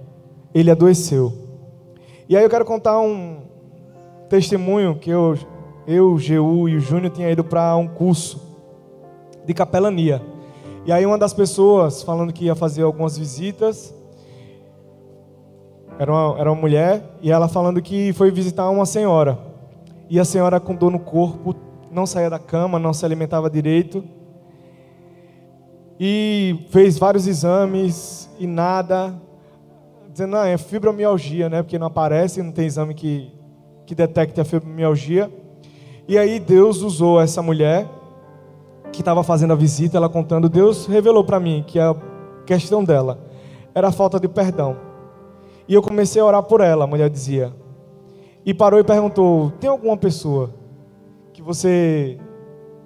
ele 0.53 0.69
adoeceu. 0.69 1.33
E 2.29 2.37
aí 2.37 2.43
eu 2.43 2.49
quero 2.49 2.65
contar 2.65 2.99
um 2.99 3.39
testemunho 4.29 4.95
que 4.95 5.09
eu, 5.09 5.37
eu 5.87 6.17
Geu 6.19 6.67
e 6.69 6.75
o 6.75 6.79
Júnior 6.79 7.11
tinha 7.11 7.31
ido 7.31 7.43
para 7.43 7.75
um 7.75 7.87
curso 7.87 8.41
de 9.45 9.53
capelania. 9.53 10.21
E 10.87 10.91
aí 10.93 11.05
uma 11.05 11.17
das 11.17 11.33
pessoas 11.33 12.01
falando 12.01 12.31
que 12.31 12.45
ia 12.45 12.55
fazer 12.55 12.83
algumas 12.83 13.17
visitas, 13.17 13.93
era 15.99 16.09
uma, 16.09 16.39
era 16.39 16.49
uma 16.49 16.61
mulher, 16.61 17.03
e 17.21 17.29
ela 17.29 17.49
falando 17.49 17.81
que 17.81 18.13
foi 18.13 18.31
visitar 18.31 18.69
uma 18.69 18.85
senhora. 18.85 19.37
E 20.09 20.17
a 20.17 20.23
senhora 20.23 20.61
com 20.61 20.73
dor 20.73 20.89
no 20.89 20.99
corpo, 20.99 21.53
não 21.91 22.05
saía 22.05 22.29
da 22.29 22.39
cama, 22.39 22.79
não 22.79 22.93
se 22.93 23.03
alimentava 23.03 23.49
direito. 23.49 24.01
E 25.99 26.65
fez 26.69 26.97
vários 26.97 27.27
exames 27.27 28.29
e 28.39 28.47
nada. 28.47 29.13
Dizendo, 30.09 30.31
não, 30.31 30.43
é 30.45 30.57
fibromialgia, 30.57 31.49
né? 31.49 31.63
Porque 31.63 31.77
não 31.77 31.87
aparece, 31.87 32.41
não 32.41 32.53
tem 32.53 32.65
exame 32.65 32.93
que, 32.93 33.29
que 33.85 33.93
detecte 33.93 34.39
a 34.39 34.45
fibromialgia. 34.45 35.29
E 36.07 36.17
aí 36.17 36.39
Deus 36.39 36.81
usou 36.81 37.19
essa 37.19 37.41
mulher 37.41 37.96
que 38.97 39.01
estava 39.03 39.23
fazendo 39.23 39.53
a 39.53 39.55
visita, 39.55 39.95
ela 39.95 40.09
contando, 40.09 40.49
Deus 40.49 40.87
revelou 40.87 41.23
para 41.23 41.39
mim 41.39 41.63
que 41.67 41.79
a 41.79 41.95
questão 42.47 42.83
dela 42.83 43.19
era 43.75 43.89
a 43.89 43.91
falta 43.91 44.19
de 44.19 44.27
perdão. 44.27 44.75
E 45.67 45.75
eu 45.75 45.83
comecei 45.83 46.19
a 46.19 46.25
orar 46.25 46.41
por 46.41 46.61
ela, 46.61 46.85
a 46.85 46.87
mulher 46.87 47.07
dizia. 47.07 47.53
E 48.43 48.55
parou 48.55 48.79
e 48.79 48.83
perguntou: 48.83 49.51
tem 49.59 49.69
alguma 49.69 49.95
pessoa 49.95 50.49
que 51.31 51.43
você 51.43 52.17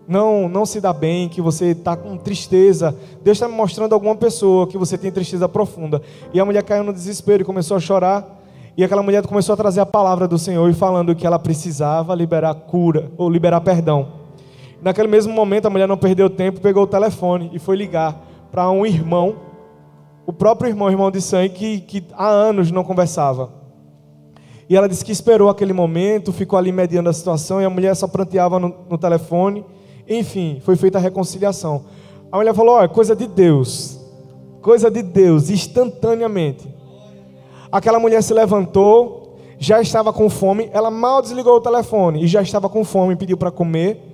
não 0.05 0.49
não 0.49 0.65
se 0.65 0.81
dá 0.81 0.91
bem, 0.91 1.29
que 1.29 1.41
você 1.41 1.67
está 1.67 1.95
com 1.95 2.17
tristeza? 2.17 2.93
Deus 3.23 3.37
está 3.37 3.47
me 3.47 3.55
mostrando 3.55 3.93
alguma 3.93 4.15
pessoa 4.15 4.67
que 4.67 4.77
você 4.77 4.97
tem 4.97 5.13
tristeza 5.13 5.47
profunda. 5.47 6.01
E 6.33 6.41
a 6.41 6.45
mulher 6.45 6.63
caiu 6.63 6.83
no 6.83 6.91
desespero 6.91 7.41
e 7.41 7.45
começou 7.45 7.77
a 7.77 7.79
chorar. 7.79 8.41
E 8.75 8.83
aquela 8.83 9.01
mulher 9.01 9.25
começou 9.25 9.53
a 9.53 9.57
trazer 9.57 9.79
a 9.79 9.85
palavra 9.85 10.27
do 10.27 10.37
Senhor 10.37 10.69
e 10.69 10.73
falando 10.73 11.15
que 11.15 11.25
ela 11.25 11.39
precisava 11.39 12.13
liberar 12.13 12.53
cura 12.53 13.09
ou 13.17 13.29
liberar 13.29 13.61
perdão. 13.61 14.20
Naquele 14.81 15.07
mesmo 15.07 15.33
momento, 15.33 15.67
a 15.67 15.69
mulher 15.69 15.87
não 15.87 15.97
perdeu 15.97 16.29
tempo, 16.29 16.59
pegou 16.59 16.83
o 16.83 16.87
telefone 16.87 17.51
e 17.53 17.59
foi 17.59 17.75
ligar 17.75 18.19
para 18.51 18.69
um 18.69 18.85
irmão, 18.85 19.35
o 20.25 20.33
próprio 20.33 20.69
irmão, 20.69 20.89
irmão 20.89 21.11
de 21.11 21.21
sangue, 21.21 21.49
que, 21.49 21.81
que 21.81 22.03
há 22.13 22.27
anos 22.27 22.71
não 22.71 22.83
conversava. 22.83 23.51
E 24.67 24.75
ela 24.75 24.87
disse 24.87 25.03
que 25.03 25.11
esperou 25.11 25.49
aquele 25.49 25.73
momento, 25.73 26.31
ficou 26.31 26.57
ali 26.57 26.71
mediando 26.71 27.09
a 27.09 27.13
situação, 27.13 27.61
e 27.61 27.65
a 27.65 27.69
mulher 27.69 27.95
só 27.95 28.07
pranteava 28.07 28.59
no, 28.59 28.73
no 28.89 28.97
telefone. 28.97 29.65
Enfim, 30.07 30.61
foi 30.63 30.75
feita 30.75 30.97
a 30.97 31.01
reconciliação. 31.01 31.85
A 32.31 32.37
mulher 32.37 32.53
falou: 32.53 32.75
Olha, 32.75 32.87
coisa 32.87 33.15
de 33.15 33.27
Deus, 33.27 33.99
coisa 34.61 34.89
de 34.89 35.03
Deus, 35.03 35.49
instantaneamente. 35.49 36.73
Aquela 37.71 37.99
mulher 37.99 38.23
se 38.23 38.33
levantou, 38.33 39.37
já 39.59 39.81
estava 39.81 40.11
com 40.11 40.29
fome, 40.29 40.69
ela 40.73 40.89
mal 40.89 41.21
desligou 41.21 41.57
o 41.57 41.61
telefone 41.61 42.23
e 42.23 42.27
já 42.27 42.41
estava 42.41 42.67
com 42.67 42.83
fome, 42.83 43.15
pediu 43.15 43.37
para 43.37 43.51
comer. 43.51 44.10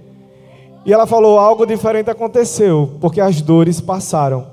E 0.88 0.94
ela 0.94 1.06
falou: 1.06 1.38
algo 1.38 1.66
diferente 1.66 2.10
aconteceu, 2.10 2.92
porque 3.02 3.20
as 3.20 3.42
dores 3.42 3.82
passaram. 3.82 4.48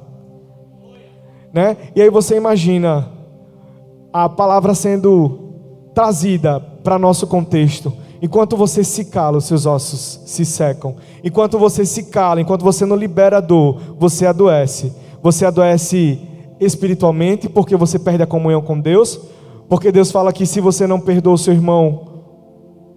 Né? 1.53 1.77
E 1.95 2.03
aí 2.03 2.11
você 2.11 2.37
imagina 2.37 3.09
a 4.13 4.29
palavra 4.29 4.75
sendo 4.75 5.39
trazida 5.95 6.59
para 6.59 6.99
nosso 6.99 7.29
contexto. 7.29 7.93
Enquanto 8.21 8.57
você 8.57 8.83
se 8.83 9.05
cala, 9.05 9.39
os 9.39 9.45
seus 9.45 9.65
ossos 9.65 10.23
se 10.27 10.45
secam. 10.45 10.97
Enquanto 11.23 11.57
você 11.57 11.87
se 11.87 12.05
cala, 12.05 12.41
enquanto 12.41 12.63
você 12.63 12.85
não 12.85 12.97
libera 12.97 13.37
a 13.37 13.41
dor, 13.41 13.79
você 13.97 14.27
adoece. 14.27 14.93
Você 15.23 15.47
adoece 15.47 16.21
espiritualmente 16.59 17.49
porque 17.49 17.77
você 17.77 17.99
perde 17.99 18.25
a 18.25 18.27
comunhão 18.27 18.61
com 18.61 18.81
Deus. 18.81 19.21
Porque 19.69 19.93
Deus 19.93 20.11
fala 20.11 20.33
que 20.33 20.47
se 20.47 20.61
você 20.61 20.87
não 20.87 20.99
perdoa 20.99 21.35
o 21.35 21.39
seu 21.39 21.55
irmão, 21.55 22.25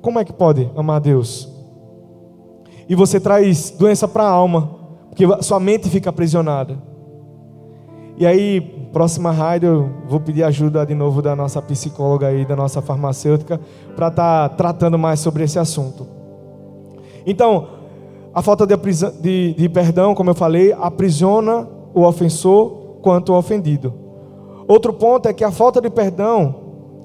como 0.01 0.17
é 0.17 0.25
que 0.25 0.33
pode 0.33 0.71
amar 0.75 0.99
Deus? 0.99 1.56
E 2.89 2.95
você 2.95 3.19
traz 3.19 3.71
doença 3.71 4.07
para 4.07 4.23
a 4.23 4.29
alma, 4.29 4.71
porque 5.09 5.25
sua 5.43 5.59
mente 5.59 5.89
fica 5.89 6.09
aprisionada. 6.09 6.77
E 8.17 8.25
aí, 8.25 8.61
próxima 8.91 9.31
rádio, 9.31 9.69
eu 9.69 9.89
vou 10.09 10.19
pedir 10.19 10.43
ajuda 10.43 10.85
de 10.85 10.95
novo 10.95 11.21
da 11.21 11.35
nossa 11.35 11.61
psicóloga 11.61 12.27
aí, 12.27 12.45
da 12.45 12.55
nossa 12.55 12.81
farmacêutica, 12.81 13.59
para 13.95 14.07
estar 14.07 14.49
tá 14.49 14.55
tratando 14.55 14.97
mais 14.97 15.19
sobre 15.19 15.43
esse 15.43 15.59
assunto. 15.59 16.07
Então, 17.25 17.67
a 18.33 18.41
falta 18.41 18.65
de, 18.65 18.75
de, 19.21 19.53
de 19.53 19.69
perdão, 19.69 20.15
como 20.15 20.29
eu 20.29 20.35
falei, 20.35 20.73
aprisiona 20.73 21.67
o 21.93 22.03
ofensor 22.03 22.99
quanto 23.01 23.33
o 23.33 23.37
ofendido. 23.37 23.93
Outro 24.67 24.93
ponto 24.93 25.27
é 25.27 25.33
que 25.33 25.43
a 25.43 25.51
falta 25.51 25.79
de 25.79 25.89
perdão, 25.89 26.55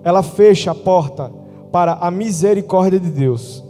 ela 0.05 0.23
fecha 0.23 0.71
a 0.71 0.75
porta 0.75 1.31
para 1.71 1.95
a 1.95 2.11
misericórdia 2.11 2.99
de 2.99 3.09
Deus. 3.09 3.65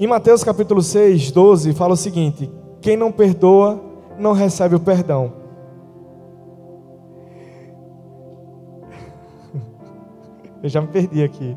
Em 0.00 0.06
Mateus 0.06 0.42
capítulo 0.42 0.80
6, 0.80 1.30
12, 1.30 1.74
fala 1.74 1.92
o 1.92 1.96
seguinte: 1.96 2.50
Quem 2.80 2.96
não 2.96 3.12
perdoa, 3.12 3.78
não 4.18 4.32
recebe 4.32 4.74
o 4.74 4.80
perdão. 4.80 5.30
Eu 10.62 10.70
já 10.70 10.80
me 10.80 10.86
perdi 10.86 11.22
aqui. 11.22 11.54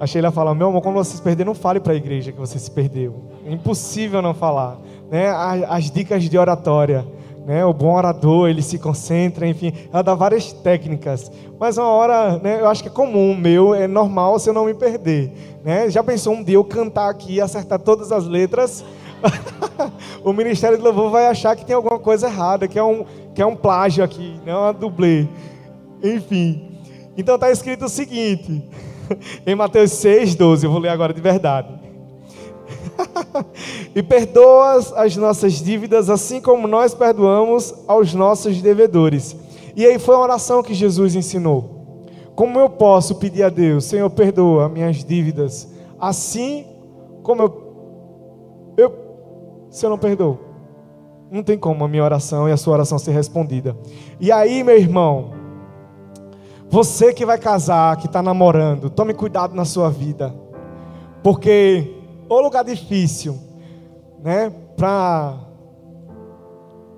A 0.00 0.08
Sheila 0.08 0.32
fala: 0.32 0.56
Meu 0.56 0.66
amor, 0.70 0.82
quando 0.82 0.96
você 0.96 1.16
se 1.16 1.22
perder, 1.22 1.46
não 1.46 1.54
fale 1.54 1.78
para 1.78 1.92
a 1.92 1.96
igreja 1.96 2.32
que 2.32 2.38
você 2.40 2.58
se 2.58 2.72
perdeu. 2.72 3.26
É 3.46 3.52
impossível 3.52 4.20
não 4.20 4.34
falar. 4.34 4.76
Né? 5.08 5.28
As 5.68 5.88
dicas 5.88 6.24
de 6.24 6.36
oratória. 6.36 7.06
Né? 7.46 7.64
O 7.64 7.72
bom 7.72 7.94
orador, 7.94 8.48
ele 8.48 8.62
se 8.62 8.78
concentra, 8.78 9.46
enfim, 9.46 9.72
ela 9.92 10.02
dá 10.02 10.14
várias 10.14 10.52
técnicas. 10.52 11.30
Mas 11.58 11.78
uma 11.78 11.88
hora, 11.88 12.38
né, 12.38 12.60
eu 12.60 12.68
acho 12.68 12.82
que 12.82 12.88
é 12.88 12.92
comum, 12.92 13.34
meu, 13.36 13.74
é 13.74 13.86
normal 13.86 14.38
se 14.38 14.48
eu 14.48 14.54
não 14.54 14.66
me 14.66 14.74
perder. 14.74 15.32
Né? 15.64 15.90
Já 15.90 16.02
pensou 16.02 16.34
um 16.34 16.44
dia 16.44 16.54
eu 16.54 16.64
cantar 16.64 17.10
aqui 17.10 17.34
e 17.34 17.40
acertar 17.40 17.78
todas 17.78 18.12
as 18.12 18.26
letras? 18.26 18.84
o 20.24 20.32
Ministério 20.32 20.78
do 20.78 20.84
Louvor 20.84 21.10
vai 21.10 21.26
achar 21.26 21.54
que 21.56 21.64
tem 21.64 21.74
alguma 21.74 21.98
coisa 21.98 22.26
errada, 22.26 22.66
que 22.66 22.78
é 22.78 22.84
um, 22.84 23.04
que 23.34 23.42
é 23.42 23.46
um 23.46 23.56
plágio 23.56 24.02
aqui, 24.02 24.40
não 24.44 24.52
é 24.52 24.56
uma 24.56 24.72
dublê. 24.72 25.26
Enfim. 26.02 26.78
Então 27.16 27.34
está 27.34 27.50
escrito 27.50 27.84
o 27.84 27.88
seguinte, 27.88 28.64
em 29.46 29.54
Mateus 29.54 29.92
6, 29.92 30.34
12, 30.34 30.64
eu 30.64 30.70
vou 30.70 30.80
ler 30.80 30.88
agora 30.88 31.12
de 31.12 31.20
verdade. 31.20 31.68
e 33.94 34.02
perdoa 34.02 34.76
as 34.96 35.16
nossas 35.16 35.54
dívidas, 35.54 36.08
assim 36.08 36.40
como 36.40 36.68
nós 36.68 36.94
perdoamos 36.94 37.74
aos 37.86 38.14
nossos 38.14 38.60
devedores. 38.62 39.36
E 39.74 39.84
aí 39.84 39.98
foi 39.98 40.14
a 40.14 40.20
oração 40.20 40.62
que 40.62 40.74
Jesus 40.74 41.14
ensinou. 41.14 41.80
Como 42.34 42.58
eu 42.58 42.70
posso 42.70 43.16
pedir 43.16 43.42
a 43.42 43.48
Deus, 43.48 43.84
Senhor, 43.84 44.08
perdoa 44.10 44.68
minhas 44.68 45.04
dívidas, 45.04 45.68
assim 45.98 46.64
como 47.22 47.42
eu, 47.42 48.74
eu 48.76 48.94
se 49.68 49.84
eu 49.84 49.90
não 49.90 49.98
perdoo, 49.98 50.38
não 51.30 51.42
tem 51.42 51.58
como 51.58 51.84
a 51.84 51.88
minha 51.88 52.02
oração 52.02 52.48
e 52.48 52.52
a 52.52 52.56
sua 52.56 52.74
oração 52.74 52.98
ser 52.98 53.12
respondida. 53.12 53.76
E 54.18 54.32
aí, 54.32 54.64
meu 54.64 54.76
irmão, 54.76 55.32
você 56.68 57.12
que 57.12 57.26
vai 57.26 57.38
casar, 57.38 57.96
que 57.96 58.06
está 58.06 58.22
namorando, 58.22 58.88
tome 58.88 59.12
cuidado 59.12 59.54
na 59.54 59.64
sua 59.64 59.90
vida, 59.90 60.34
porque 61.22 61.94
o 62.28 62.40
lugar 62.40 62.64
difícil, 62.64 63.49
né, 64.22 64.52
para 64.76 65.38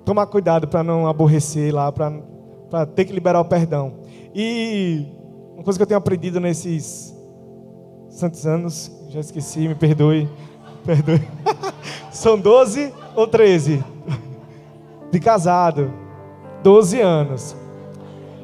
tomar 0.05 0.25
cuidado 0.27 0.67
para 0.67 0.83
não 0.83 1.07
aborrecer 1.07 1.73
lá, 1.73 1.91
para 1.91 2.85
ter 2.87 3.05
que 3.05 3.13
liberar 3.13 3.39
o 3.39 3.45
perdão. 3.45 3.93
E 4.35 5.05
uma 5.53 5.63
coisa 5.63 5.77
que 5.77 5.83
eu 5.83 5.87
tenho 5.87 5.97
aprendido 5.97 6.39
nesses 6.39 7.15
santos 8.09 8.45
anos, 8.45 8.91
já 9.09 9.19
esqueci, 9.19 9.67
me 9.67 9.75
perdoe. 9.75 10.29
Perdoe. 10.85 11.21
São 12.11 12.37
12 12.37 12.93
ou 13.15 13.25
13? 13.25 13.83
De 15.11 15.19
casado. 15.19 15.93
12 16.61 16.99
anos. 16.99 17.55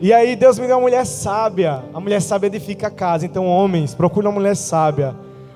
E 0.01 0.13
aí 0.13 0.35
Deus 0.35 0.57
me 0.57 0.65
deu 0.65 0.77
uma 0.77 0.83
mulher 0.83 1.05
sábia. 1.05 1.83
A 1.93 1.99
mulher 1.99 2.21
sábia 2.21 2.47
edifica 2.47 2.87
a 2.87 2.91
casa. 2.91 3.25
Então, 3.25 3.45
homens, 3.45 3.93
procure 3.93 4.25
uma 4.25 4.33
mulher 4.33 4.55
sábia. 4.55 5.13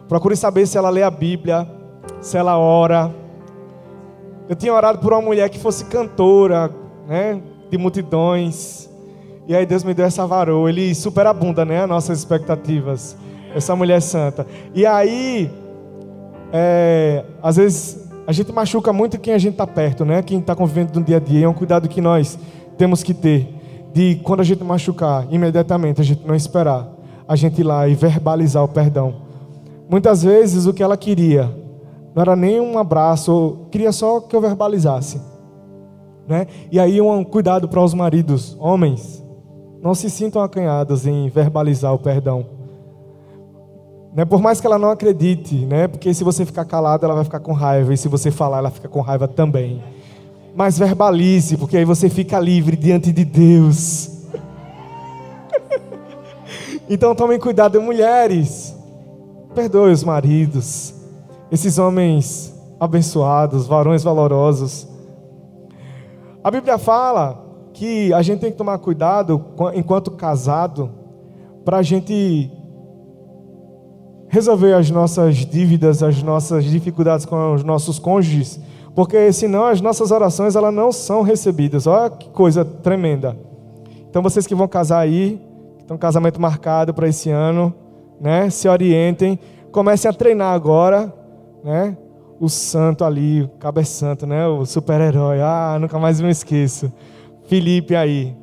Procure 0.09 0.35
saber 0.35 0.67
se 0.67 0.77
ela 0.77 0.89
lê 0.89 1.01
a 1.01 1.09
Bíblia, 1.09 1.65
se 2.21 2.37
ela 2.37 2.57
ora. 2.57 3.13
Eu 4.47 4.55
tinha 4.55 4.73
orado 4.73 4.99
por 4.99 5.13
uma 5.13 5.21
mulher 5.21 5.49
que 5.49 5.59
fosse 5.59 5.85
cantora, 5.85 6.69
né, 7.07 7.41
de 7.69 7.77
multidões 7.77 8.89
E 9.47 9.55
aí 9.55 9.65
Deus 9.65 9.83
me 9.83 9.93
deu 9.93 10.05
essa 10.05 10.25
varoa. 10.25 10.69
Ele 10.69 10.93
superabunda, 10.95 11.65
né? 11.65 11.83
As 11.83 11.89
nossas 11.89 12.19
expectativas. 12.19 13.17
Essa 13.53 13.75
mulher 13.75 14.01
santa. 14.01 14.47
E 14.73 14.85
aí, 14.85 15.51
é, 16.51 17.25
às 17.41 17.57
vezes, 17.57 18.09
a 18.25 18.31
gente 18.31 18.51
machuca 18.51 18.93
muito 18.93 19.19
quem 19.19 19.33
a 19.33 19.37
gente 19.37 19.53
está 19.53 19.67
perto, 19.67 20.05
né? 20.05 20.21
Quem 20.21 20.39
está 20.39 20.55
convivendo 20.55 20.97
no 20.99 21.05
dia 21.05 21.17
a 21.17 21.19
dia. 21.19 21.45
É 21.45 21.49
um 21.49 21.53
cuidado 21.53 21.89
que 21.89 21.99
nós 21.99 22.39
temos 22.77 23.03
que 23.03 23.13
ter. 23.13 23.53
De 23.93 24.15
quando 24.23 24.39
a 24.39 24.43
gente 24.43 24.63
machucar, 24.63 25.27
imediatamente, 25.29 26.01
a 26.01 26.03
gente 26.03 26.25
não 26.25 26.35
esperar. 26.35 26.87
A 27.27 27.35
gente 27.35 27.59
ir 27.59 27.63
lá 27.63 27.87
e 27.87 27.95
verbalizar 27.95 28.63
o 28.63 28.67
perdão. 28.67 29.15
Muitas 29.89 30.23
vezes 30.23 30.65
o 30.65 30.73
que 30.73 30.81
ela 30.81 30.97
queria 30.97 31.62
não 32.15 32.21
era 32.21 32.35
nem 32.35 32.61
um 32.61 32.77
abraço, 32.77 33.67
queria 33.71 33.91
só 33.91 34.19
que 34.19 34.35
eu 34.35 34.41
verbalizasse. 34.41 35.19
Né? 36.27 36.47
E 36.71 36.79
aí 36.79 37.01
um 37.01 37.23
cuidado 37.23 37.67
para 37.67 37.81
os 37.81 37.93
maridos, 37.93 38.55
homens, 38.59 39.23
não 39.81 39.93
se 39.93 40.09
sintam 40.09 40.41
acanhados 40.41 41.05
em 41.05 41.27
verbalizar 41.29 41.93
o 41.93 41.99
perdão. 41.99 42.45
Né? 44.15 44.23
Por 44.25 44.41
mais 44.41 44.61
que 44.61 44.67
ela 44.67 44.77
não 44.77 44.89
acredite, 44.91 45.65
né? 45.65 45.87
porque 45.87 46.13
se 46.13 46.23
você 46.23 46.45
ficar 46.45 46.65
calado, 46.65 47.03
ela 47.03 47.15
vai 47.15 47.23
ficar 47.23 47.39
com 47.39 47.51
raiva, 47.51 47.93
e 47.93 47.97
se 47.97 48.07
você 48.07 48.29
falar, 48.29 48.59
ela 48.59 48.71
fica 48.71 48.87
com 48.87 49.01
raiva 49.01 49.27
também. 49.27 49.83
Mas 50.55 50.77
verbalize, 50.77 51.57
porque 51.57 51.77
aí 51.77 51.85
você 51.85 52.09
fica 52.09 52.39
livre 52.39 52.77
diante 52.77 53.11
de 53.11 53.25
Deus. 53.25 54.21
então 56.87 57.15
tomem 57.15 57.39
cuidado, 57.39 57.81
mulheres. 57.81 58.75
Perdoe 59.55 59.91
os 59.91 60.03
maridos, 60.03 60.93
esses 61.53 61.77
homens 61.77 62.51
abençoados, 62.79 63.67
varões 63.67 64.03
valorosos. 64.03 64.87
A 66.43 66.49
Bíblia 66.49 66.79
fala 66.79 67.45
que 67.71 68.11
a 68.11 68.23
gente 68.23 68.39
tem 68.39 68.51
que 68.51 68.57
tomar 68.57 68.79
cuidado 68.79 69.39
enquanto 69.75 70.09
casado 70.09 70.89
para 71.63 71.77
a 71.77 71.81
gente 71.83 72.49
resolver 74.29 74.73
as 74.73 74.89
nossas 74.89 75.35
dívidas, 75.45 76.01
as 76.01 76.23
nossas 76.23 76.63
dificuldades 76.63 77.23
com 77.23 77.53
os 77.53 77.63
nossos 77.63 77.99
cônjuges, 77.99 78.59
porque 78.95 79.31
senão 79.31 79.67
as 79.67 79.79
nossas 79.79 80.09
orações 80.09 80.55
elas 80.55 80.73
não 80.73 80.91
são 80.91 81.21
recebidas. 81.21 81.85
Olha 81.85 82.09
que 82.09 82.29
coisa 82.29 82.65
tremenda. 82.65 83.37
Então 84.09 84.23
vocês 84.23 84.47
que 84.47 84.55
vão 84.55 84.67
casar 84.67 85.01
aí, 85.01 85.39
que 85.75 85.83
estão 85.83 85.99
casamento 85.99 86.41
marcado 86.41 86.95
para 86.95 87.07
esse 87.07 87.29
ano, 87.29 87.71
né? 88.19 88.49
Se 88.49 88.67
orientem, 88.67 89.37
comecem 89.71 90.09
a 90.09 90.13
treinar 90.13 90.51
agora, 90.51 91.13
né? 91.63 91.97
O 92.39 92.49
santo 92.49 93.05
ali, 93.05 93.43
o 93.43 93.47
cabeçanto, 93.47 94.27
né? 94.27 94.45
O 94.47 94.65
super-herói. 94.65 95.39
Ah, 95.41 95.77
nunca 95.79 95.97
mais 95.97 96.19
me 96.19 96.29
esqueço. 96.29 96.91
Felipe 97.45 97.95
aí. 97.95 98.35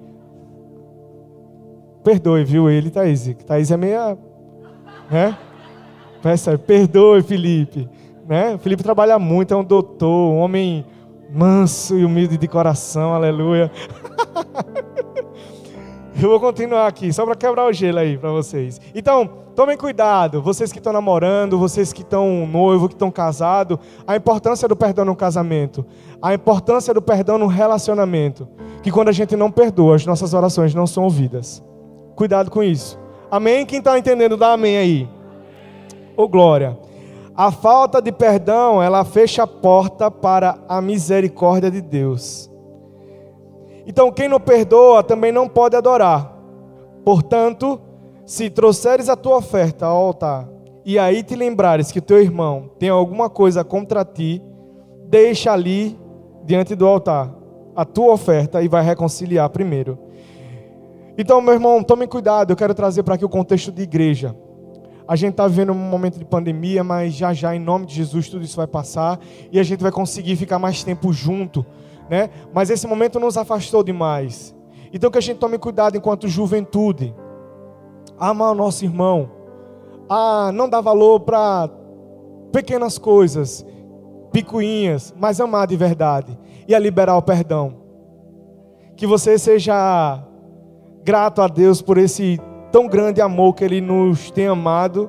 Perdoe, 2.02 2.44
viu 2.44 2.70
ele, 2.70 2.90
Thaís. 2.90 3.34
Thaís 3.46 3.70
é 3.70 3.76
meia. 3.76 4.16
Né? 5.10 5.36
Peça, 6.22 6.56
perdoe, 6.56 7.22
Felipe. 7.22 7.88
Né? 8.26 8.56
Felipe 8.58 8.82
trabalha 8.82 9.18
muito, 9.18 9.52
é 9.52 9.56
um 9.56 9.64
doutor, 9.64 10.32
um 10.32 10.38
homem 10.38 10.84
manso 11.32 11.98
e 11.98 12.04
humilde 12.04 12.38
de 12.38 12.48
coração, 12.48 13.12
aleluia. 13.12 13.70
Eu 16.22 16.28
vou 16.28 16.38
continuar 16.38 16.86
aqui, 16.86 17.10
só 17.14 17.24
para 17.24 17.34
quebrar 17.34 17.66
o 17.66 17.72
gelo 17.72 17.98
aí 17.98 18.18
para 18.18 18.30
vocês. 18.30 18.78
Então, 18.94 19.26
tomem 19.56 19.74
cuidado, 19.74 20.42
vocês 20.42 20.70
que 20.70 20.76
estão 20.76 20.92
namorando, 20.92 21.58
vocês 21.58 21.94
que 21.94 22.02
estão 22.02 22.46
noivo, 22.46 22.88
que 22.88 22.94
estão 22.94 23.10
casados, 23.10 23.78
a 24.06 24.16
importância 24.16 24.68
do 24.68 24.76
perdão 24.76 25.06
no 25.06 25.16
casamento, 25.16 25.84
a 26.20 26.34
importância 26.34 26.92
do 26.92 27.00
perdão 27.00 27.38
no 27.38 27.46
relacionamento, 27.46 28.46
que 28.82 28.90
quando 28.90 29.08
a 29.08 29.12
gente 29.12 29.34
não 29.34 29.50
perdoa, 29.50 29.96
as 29.96 30.04
nossas 30.04 30.34
orações 30.34 30.74
não 30.74 30.86
são 30.86 31.04
ouvidas. 31.04 31.64
Cuidado 32.14 32.50
com 32.50 32.62
isso. 32.62 32.98
Amém? 33.30 33.64
Quem 33.64 33.78
está 33.78 33.98
entendendo, 33.98 34.36
dá 34.36 34.52
amém 34.52 34.76
aí. 34.76 35.08
Ô 36.14 36.24
oh, 36.24 36.28
glória. 36.28 36.78
A 37.34 37.50
falta 37.50 38.02
de 38.02 38.12
perdão, 38.12 38.82
ela 38.82 39.06
fecha 39.06 39.44
a 39.44 39.46
porta 39.46 40.10
para 40.10 40.58
a 40.68 40.82
misericórdia 40.82 41.70
de 41.70 41.80
Deus. 41.80 42.49
Então, 43.90 44.12
quem 44.12 44.28
não 44.28 44.38
perdoa 44.38 45.02
também 45.02 45.32
não 45.32 45.48
pode 45.48 45.74
adorar. 45.74 46.32
Portanto, 47.04 47.80
se 48.24 48.48
trouxeres 48.48 49.08
a 49.08 49.16
tua 49.16 49.38
oferta 49.38 49.84
ao 49.84 49.96
altar 49.96 50.48
e 50.84 50.96
aí 50.96 51.24
te 51.24 51.34
lembrares 51.34 51.90
que 51.90 52.00
teu 52.00 52.22
irmão 52.22 52.70
tem 52.78 52.88
alguma 52.88 53.28
coisa 53.28 53.64
contra 53.64 54.04
ti, 54.04 54.40
deixa 55.08 55.52
ali 55.52 55.98
diante 56.44 56.76
do 56.76 56.86
altar 56.86 57.34
a 57.74 57.84
tua 57.84 58.12
oferta 58.12 58.62
e 58.62 58.68
vai 58.68 58.84
reconciliar 58.84 59.50
primeiro. 59.50 59.98
Então, 61.18 61.40
meu 61.40 61.54
irmão, 61.54 61.82
tome 61.82 62.06
cuidado, 62.06 62.52
eu 62.52 62.56
quero 62.56 62.74
trazer 62.74 63.02
para 63.02 63.16
aqui 63.16 63.24
o 63.24 63.28
contexto 63.28 63.72
de 63.72 63.82
igreja. 63.82 64.36
A 65.08 65.16
gente 65.16 65.32
está 65.32 65.48
vivendo 65.48 65.72
um 65.72 65.74
momento 65.74 66.16
de 66.16 66.24
pandemia, 66.24 66.84
mas 66.84 67.12
já 67.12 67.32
já, 67.32 67.56
em 67.56 67.58
nome 67.58 67.86
de 67.86 67.96
Jesus, 67.96 68.28
tudo 68.28 68.44
isso 68.44 68.56
vai 68.56 68.68
passar 68.68 69.18
e 69.50 69.58
a 69.58 69.64
gente 69.64 69.82
vai 69.82 69.90
conseguir 69.90 70.36
ficar 70.36 70.60
mais 70.60 70.84
tempo 70.84 71.12
junto 71.12 71.66
né? 72.10 72.28
Mas 72.52 72.68
esse 72.68 72.88
momento 72.88 73.20
nos 73.20 73.36
afastou 73.38 73.84
demais. 73.84 74.52
Então 74.92 75.10
que 75.12 75.18
a 75.18 75.22
gente 75.22 75.38
tome 75.38 75.56
cuidado 75.56 75.96
enquanto 75.96 76.26
juventude. 76.26 77.14
Amar 78.18 78.50
o 78.50 78.54
nosso 78.54 78.84
irmão. 78.84 79.30
A 80.08 80.50
não 80.52 80.68
dar 80.68 80.80
valor 80.80 81.20
para 81.20 81.70
pequenas 82.52 82.98
coisas, 82.98 83.64
picuinhas, 84.32 85.14
mas 85.16 85.40
amar 85.40 85.68
de 85.68 85.76
verdade 85.76 86.36
e 86.66 86.74
a 86.74 86.78
liberar 86.80 87.16
o 87.16 87.22
perdão. 87.22 87.76
Que 88.96 89.06
você 89.06 89.38
seja 89.38 90.20
grato 91.04 91.40
a 91.40 91.46
Deus 91.46 91.80
por 91.80 91.96
esse 91.96 92.40
tão 92.72 92.88
grande 92.88 93.20
amor 93.20 93.54
que 93.54 93.62
Ele 93.62 93.80
nos 93.80 94.32
tem 94.32 94.48
amado 94.48 95.08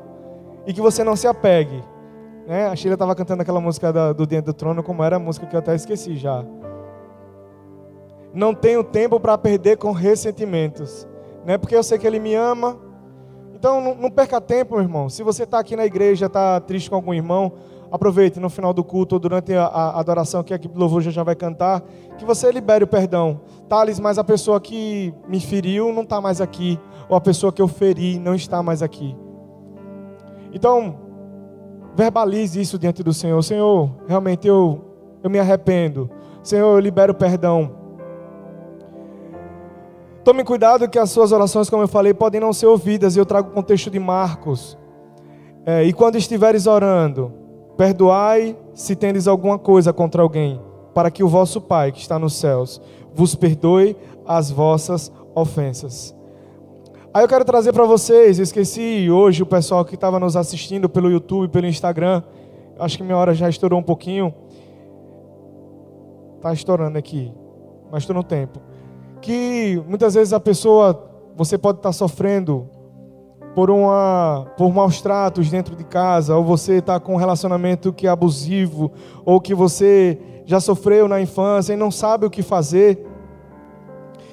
e 0.67 0.73
que 0.73 0.79
você 0.79 1.03
não 1.03 1.15
se 1.15 1.27
apegue. 1.27 1.83
Né? 2.47 2.67
A 2.67 2.75
Sheila 2.75 2.93
estava 2.93 3.15
cantando 3.15 3.41
aquela 3.41 3.59
música 3.59 4.13
do 4.13 4.27
Dentro 4.27 4.53
do 4.53 4.55
Trono, 4.55 4.83
como 4.83 5.03
era 5.03 5.15
a 5.15 5.19
música 5.19 5.47
que 5.47 5.55
eu 5.55 5.59
até 5.59 5.73
esqueci 5.73 6.15
já. 6.15 6.45
Não 8.33 8.53
tenho 8.53 8.83
tempo 8.83 9.19
para 9.19 9.37
perder 9.37 9.77
com 9.77 9.91
ressentimentos. 9.91 11.07
Né? 11.45 11.57
Porque 11.57 11.75
eu 11.75 11.83
sei 11.83 11.97
que 11.97 12.07
Ele 12.07 12.19
me 12.19 12.33
ama. 12.33 12.77
Então 13.53 13.81
não, 13.81 13.95
não 13.95 14.09
perca 14.09 14.39
tempo, 14.39 14.75
meu 14.75 14.83
irmão. 14.83 15.09
Se 15.09 15.21
você 15.23 15.43
está 15.43 15.59
aqui 15.59 15.75
na 15.75 15.85
igreja, 15.85 16.25
está 16.25 16.59
triste 16.59 16.89
com 16.89 16.95
algum 16.95 17.13
irmão, 17.13 17.51
aproveite 17.91 18.39
no 18.39 18.49
final 18.49 18.73
do 18.73 18.83
culto 18.83 19.15
ou 19.15 19.19
durante 19.19 19.53
a, 19.53 19.65
a 19.65 19.99
adoração 19.99 20.43
que 20.43 20.53
a 20.53 20.55
equipe 20.55 20.73
do 20.73 20.79
louvor 20.79 21.01
já, 21.01 21.23
vai 21.23 21.35
cantar, 21.35 21.83
que 22.17 22.25
você 22.25 22.51
libere 22.51 22.83
o 22.85 22.87
perdão. 22.87 23.41
Thales, 23.67 23.99
mas 23.99 24.17
a 24.17 24.23
pessoa 24.23 24.59
que 24.59 25.13
me 25.27 25.39
feriu 25.39 25.93
não 25.93 26.03
está 26.03 26.19
mais 26.21 26.41
aqui. 26.41 26.79
Ou 27.09 27.15
a 27.15 27.21
pessoa 27.21 27.51
que 27.51 27.61
eu 27.61 27.67
feri 27.67 28.17
não 28.17 28.33
está 28.33 28.63
mais 28.63 28.81
aqui. 28.81 29.15
Então, 30.53 30.95
verbalize 31.95 32.59
isso 32.59 32.79
diante 32.79 33.03
do 33.03 33.13
Senhor. 33.13 33.41
Senhor, 33.43 33.91
realmente 34.07 34.47
eu, 34.47 34.81
eu 35.21 35.29
me 35.29 35.39
arrependo. 35.39 36.09
Senhor, 36.41 36.73
eu 36.73 36.79
libero 36.79 37.11
o 37.11 37.15
perdão. 37.15 37.80
Tome 40.23 40.43
cuidado 40.43 40.87
que 40.87 40.99
as 40.99 41.09
suas 41.09 41.31
orações, 41.31 41.67
como 41.67 41.81
eu 41.81 41.87
falei, 41.87 42.13
podem 42.13 42.39
não 42.39 42.53
ser 42.53 42.67
ouvidas. 42.67 43.15
E 43.15 43.19
eu 43.19 43.25
trago 43.25 43.49
o 43.49 43.53
contexto 43.53 43.89
de 43.89 43.99
Marcos. 43.99 44.77
É, 45.65 45.83
e 45.83 45.91
quando 45.91 46.15
estiveres 46.15 46.67
orando, 46.67 47.33
perdoai 47.75 48.55
se 48.73 48.95
tendes 48.95 49.27
alguma 49.27 49.57
coisa 49.57 49.91
contra 49.91 50.21
alguém, 50.21 50.61
para 50.93 51.09
que 51.09 51.23
o 51.23 51.27
vosso 51.27 51.59
Pai, 51.59 51.91
que 51.91 51.99
está 51.99 52.19
nos 52.19 52.35
céus, 52.35 52.79
vos 53.13 53.33
perdoe 53.33 53.95
as 54.25 54.51
vossas 54.51 55.11
ofensas. 55.33 56.15
Aí 57.13 57.23
eu 57.23 57.27
quero 57.27 57.43
trazer 57.43 57.73
para 57.73 57.83
vocês, 57.83 58.37
eu 58.37 58.43
esqueci 58.43 59.09
hoje 59.09 59.43
o 59.43 59.45
pessoal 59.45 59.83
que 59.83 59.95
estava 59.95 60.19
nos 60.19 60.35
assistindo 60.35 60.87
pelo 60.87 61.11
YouTube, 61.11 61.49
pelo 61.49 61.65
Instagram, 61.65 62.23
acho 62.79 62.97
que 62.97 63.03
minha 63.03 63.17
hora 63.17 63.33
já 63.33 63.49
estourou 63.49 63.79
um 63.79 63.83
pouquinho. 63.83 64.33
Está 66.37 66.53
estourando 66.53 66.97
aqui, 66.97 67.31
mas 67.91 68.03
estou 68.03 68.15
no 68.15 68.23
tempo 68.23 68.70
que 69.21 69.81
muitas 69.87 70.15
vezes 70.15 70.33
a 70.33 70.39
pessoa, 70.39 71.09
você 71.35 71.57
pode 71.57 71.79
estar 71.79 71.93
sofrendo 71.93 72.67
por, 73.53 73.69
uma, 73.69 74.47
por 74.57 74.73
maus 74.73 75.01
tratos 75.01 75.49
dentro 75.49 75.75
de 75.75 75.83
casa, 75.83 76.35
ou 76.35 76.43
você 76.43 76.77
está 76.77 76.99
com 76.99 77.13
um 77.13 77.17
relacionamento 77.17 77.93
que 77.93 78.07
é 78.07 78.09
abusivo, 78.09 78.91
ou 79.25 79.39
que 79.39 79.53
você 79.53 80.17
já 80.45 80.59
sofreu 80.59 81.07
na 81.07 81.21
infância 81.21 81.73
e 81.73 81.77
não 81.77 81.91
sabe 81.91 82.25
o 82.25 82.29
que 82.29 82.41
fazer, 82.41 83.05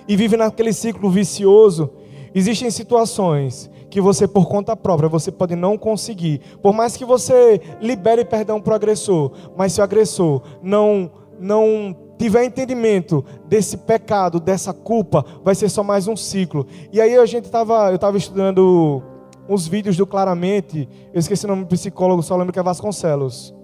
e 0.07 0.17
vive 0.17 0.37
naquele 0.37 0.73
ciclo 0.73 1.11
vicioso. 1.11 1.91
Existem 2.35 2.71
situações 2.71 3.71
que 3.91 4.01
você, 4.01 4.29
por 4.29 4.47
conta 4.49 4.77
própria, 4.77 5.09
você 5.09 5.31
pode 5.31 5.57
não 5.57 5.77
conseguir. 5.77 6.41
Por 6.63 6.73
mais 6.73 6.97
que 6.97 7.05
você 7.05 7.61
libere 7.81 8.25
perdão 8.25 8.61
para 8.61 8.73
o 8.73 8.77
agressor, 8.77 9.33
mas 9.57 9.73
se 9.73 9.81
o 9.81 9.85
agressor 9.85 10.43
não, 10.63 11.11
não 11.39 11.97
tiver 12.19 12.45
entendimento 12.45 13.25
desse 13.47 13.77
pecado, 13.77 14.41
dessa 14.41 14.73
culpa, 14.73 15.25
vai 15.45 15.55
ser 15.55 15.69
só 15.69 15.83
mais 15.83 16.09
um 16.09 16.17
ciclo. 16.17 16.67
E 16.93 17.01
aí 17.01 17.17
a 17.17 17.25
gente 17.25 17.49
tava, 17.49 17.91
eu 17.91 17.95
estava 17.95 18.19
estudando 18.19 19.03
uns 19.49 19.67
vídeos 19.67 19.97
do 19.97 20.07
Claramente, 20.07 20.89
eu 21.15 21.21
esqueci 21.21 21.47
o 21.47 21.49
nome 21.49 21.65
do 21.65 21.69
psicólogo, 21.69 22.23
só 22.23 22.37
lembro 22.37 22.53
que 22.53 22.59
é 22.59 22.63
Vasconcelos. 22.63 23.55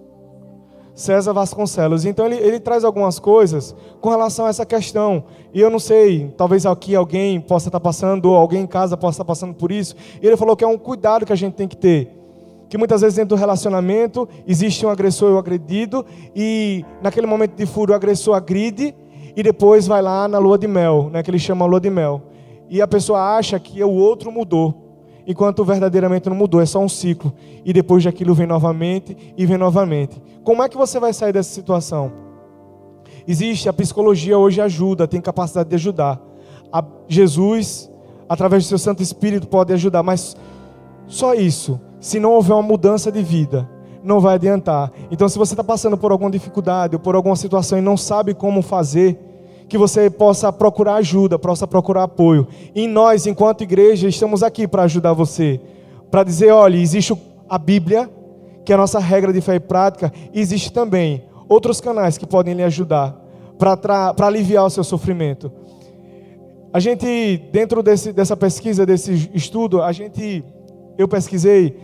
César 0.94 1.32
Vasconcelos. 1.32 2.04
Então 2.04 2.24
ele, 2.24 2.36
ele 2.36 2.60
traz 2.60 2.84
algumas 2.84 3.18
coisas 3.18 3.74
com 4.00 4.08
relação 4.08 4.46
a 4.46 4.48
essa 4.48 4.64
questão. 4.64 5.24
E 5.52 5.60
eu 5.60 5.68
não 5.68 5.80
sei, 5.80 6.32
talvez 6.36 6.64
aqui 6.64 6.94
alguém 6.94 7.40
possa 7.40 7.68
estar 7.68 7.80
passando, 7.80 8.26
ou 8.26 8.36
alguém 8.36 8.62
em 8.62 8.66
casa 8.66 8.96
possa 8.96 9.16
estar 9.16 9.24
passando 9.24 9.54
por 9.54 9.72
isso. 9.72 9.96
E 10.22 10.26
ele 10.26 10.36
falou 10.36 10.56
que 10.56 10.62
é 10.62 10.68
um 10.68 10.78
cuidado 10.78 11.26
que 11.26 11.32
a 11.32 11.36
gente 11.36 11.54
tem 11.54 11.66
que 11.66 11.76
ter. 11.76 12.23
Que 12.74 12.78
muitas 12.78 13.02
vezes 13.02 13.14
dentro 13.14 13.37
do 13.37 13.38
relacionamento 13.38 14.28
existe 14.44 14.84
um 14.84 14.88
agressor 14.88 15.30
e 15.30 15.34
um 15.34 15.38
agredido, 15.38 16.04
e 16.34 16.84
naquele 17.00 17.24
momento 17.24 17.54
de 17.54 17.66
furo 17.66 17.92
o 17.92 17.94
agressor 17.94 18.34
agride, 18.34 18.92
e 19.37 19.44
depois 19.44 19.87
vai 19.87 20.02
lá 20.02 20.26
na 20.26 20.38
lua 20.38 20.58
de 20.58 20.66
mel, 20.66 21.08
né, 21.08 21.22
que 21.22 21.30
ele 21.30 21.38
chama 21.38 21.64
lua 21.66 21.78
de 21.78 21.88
mel. 21.88 22.20
E 22.68 22.82
a 22.82 22.88
pessoa 22.88 23.37
acha 23.37 23.60
que 23.60 23.80
o 23.84 23.92
outro 23.92 24.32
mudou 24.32 24.98
enquanto 25.24 25.64
verdadeiramente 25.64 26.28
não 26.28 26.34
mudou, 26.34 26.60
é 26.60 26.66
só 26.66 26.80
um 26.80 26.88
ciclo. 26.88 27.32
E 27.64 27.72
depois 27.72 28.02
daquilo 28.02 28.34
vem 28.34 28.48
novamente 28.48 29.16
e 29.37 29.46
vem 29.46 29.56
novamente. 29.56 30.20
Como 30.42 30.60
é 30.60 30.68
que 30.68 30.76
você 30.76 30.98
vai 30.98 31.12
sair 31.12 31.32
dessa 31.32 31.54
situação? 31.54 32.10
Existe, 33.24 33.68
a 33.68 33.72
psicologia 33.72 34.37
hoje 34.37 34.60
ajuda, 34.60 35.06
tem 35.06 35.20
capacidade 35.20 35.68
de 35.68 35.76
ajudar. 35.76 36.20
A 36.72 36.84
Jesus, 37.06 37.88
através 38.28 38.64
do 38.64 38.66
seu 38.66 38.78
Santo 38.78 39.00
Espírito, 39.00 39.46
pode 39.46 39.72
ajudar, 39.72 40.02
mas 40.02 40.37
só 41.06 41.34
isso. 41.34 41.80
Se 42.04 42.20
não 42.20 42.32
houver 42.32 42.52
uma 42.52 42.60
mudança 42.60 43.10
de 43.10 43.22
vida, 43.22 43.66
não 44.02 44.20
vai 44.20 44.34
adiantar. 44.34 44.92
Então, 45.10 45.26
se 45.26 45.38
você 45.38 45.54
está 45.54 45.64
passando 45.64 45.96
por 45.96 46.12
alguma 46.12 46.30
dificuldade 46.30 46.96
ou 46.96 47.00
por 47.00 47.14
alguma 47.14 47.34
situação 47.34 47.78
e 47.78 47.80
não 47.80 47.96
sabe 47.96 48.34
como 48.34 48.60
fazer, 48.60 49.18
que 49.70 49.78
você 49.78 50.10
possa 50.10 50.52
procurar 50.52 50.96
ajuda, 50.96 51.38
possa 51.38 51.66
procurar 51.66 52.02
apoio. 52.02 52.46
E 52.74 52.86
nós, 52.86 53.26
enquanto 53.26 53.62
igreja, 53.62 54.06
estamos 54.06 54.42
aqui 54.42 54.68
para 54.68 54.82
ajudar 54.82 55.14
você. 55.14 55.58
Para 56.10 56.22
dizer, 56.24 56.50
olha, 56.50 56.76
existe 56.76 57.16
a 57.48 57.56
Bíblia, 57.56 58.10
que 58.66 58.72
é 58.72 58.74
a 58.74 58.78
nossa 58.78 58.98
regra 58.98 59.32
de 59.32 59.40
fé 59.40 59.54
e 59.54 59.60
prática, 59.60 60.12
e 60.34 60.40
existe 60.40 60.70
também 60.70 61.24
outros 61.48 61.80
canais 61.80 62.18
que 62.18 62.26
podem 62.26 62.52
lhe 62.52 62.62
ajudar 62.64 63.18
para 63.58 64.14
aliviar 64.26 64.66
o 64.66 64.70
seu 64.70 64.84
sofrimento. 64.84 65.50
A 66.70 66.78
gente, 66.78 67.38
dentro 67.50 67.82
desse, 67.82 68.12
dessa 68.12 68.36
pesquisa, 68.36 68.84
desse 68.84 69.30
estudo, 69.32 69.80
a 69.80 69.90
gente, 69.90 70.44
eu 70.96 71.09
pesquisei 71.09 71.76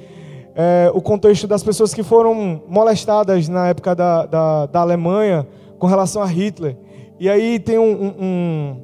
é, 0.55 0.91
o 0.95 1.01
contexto 1.01 1.47
das 1.47 1.63
pessoas 1.63 1.95
que 1.95 2.03
foram 2.03 2.63
molestadas 2.69 3.49
na 3.49 3.69
época 3.69 3.95
da, 3.95 4.27
da, 4.27 4.67
da 4.67 4.81
Alemanha 4.81 5.47
com 5.79 5.87
relação 5.87 6.23
a 6.23 6.27
Hitler. 6.27 6.77
E 7.19 7.29
aí 7.29 7.59
tem 7.59 7.79
um, 7.79 8.15
um, 8.19 8.77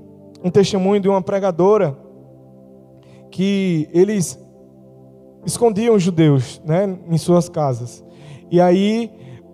um 0.45 0.51
testemunho 0.51 1.01
de 1.01 1.09
uma 1.09 1.23
pregadora 1.23 1.97
que 3.31 3.89
eles 3.93 4.39
escondiam 5.45 5.95
os 5.95 6.03
judeus 6.03 6.61
né, 6.65 6.99
em 7.09 7.19
suas 7.19 7.49
casas. 7.49 8.05
E 8.51 8.61
aí, 8.61 9.11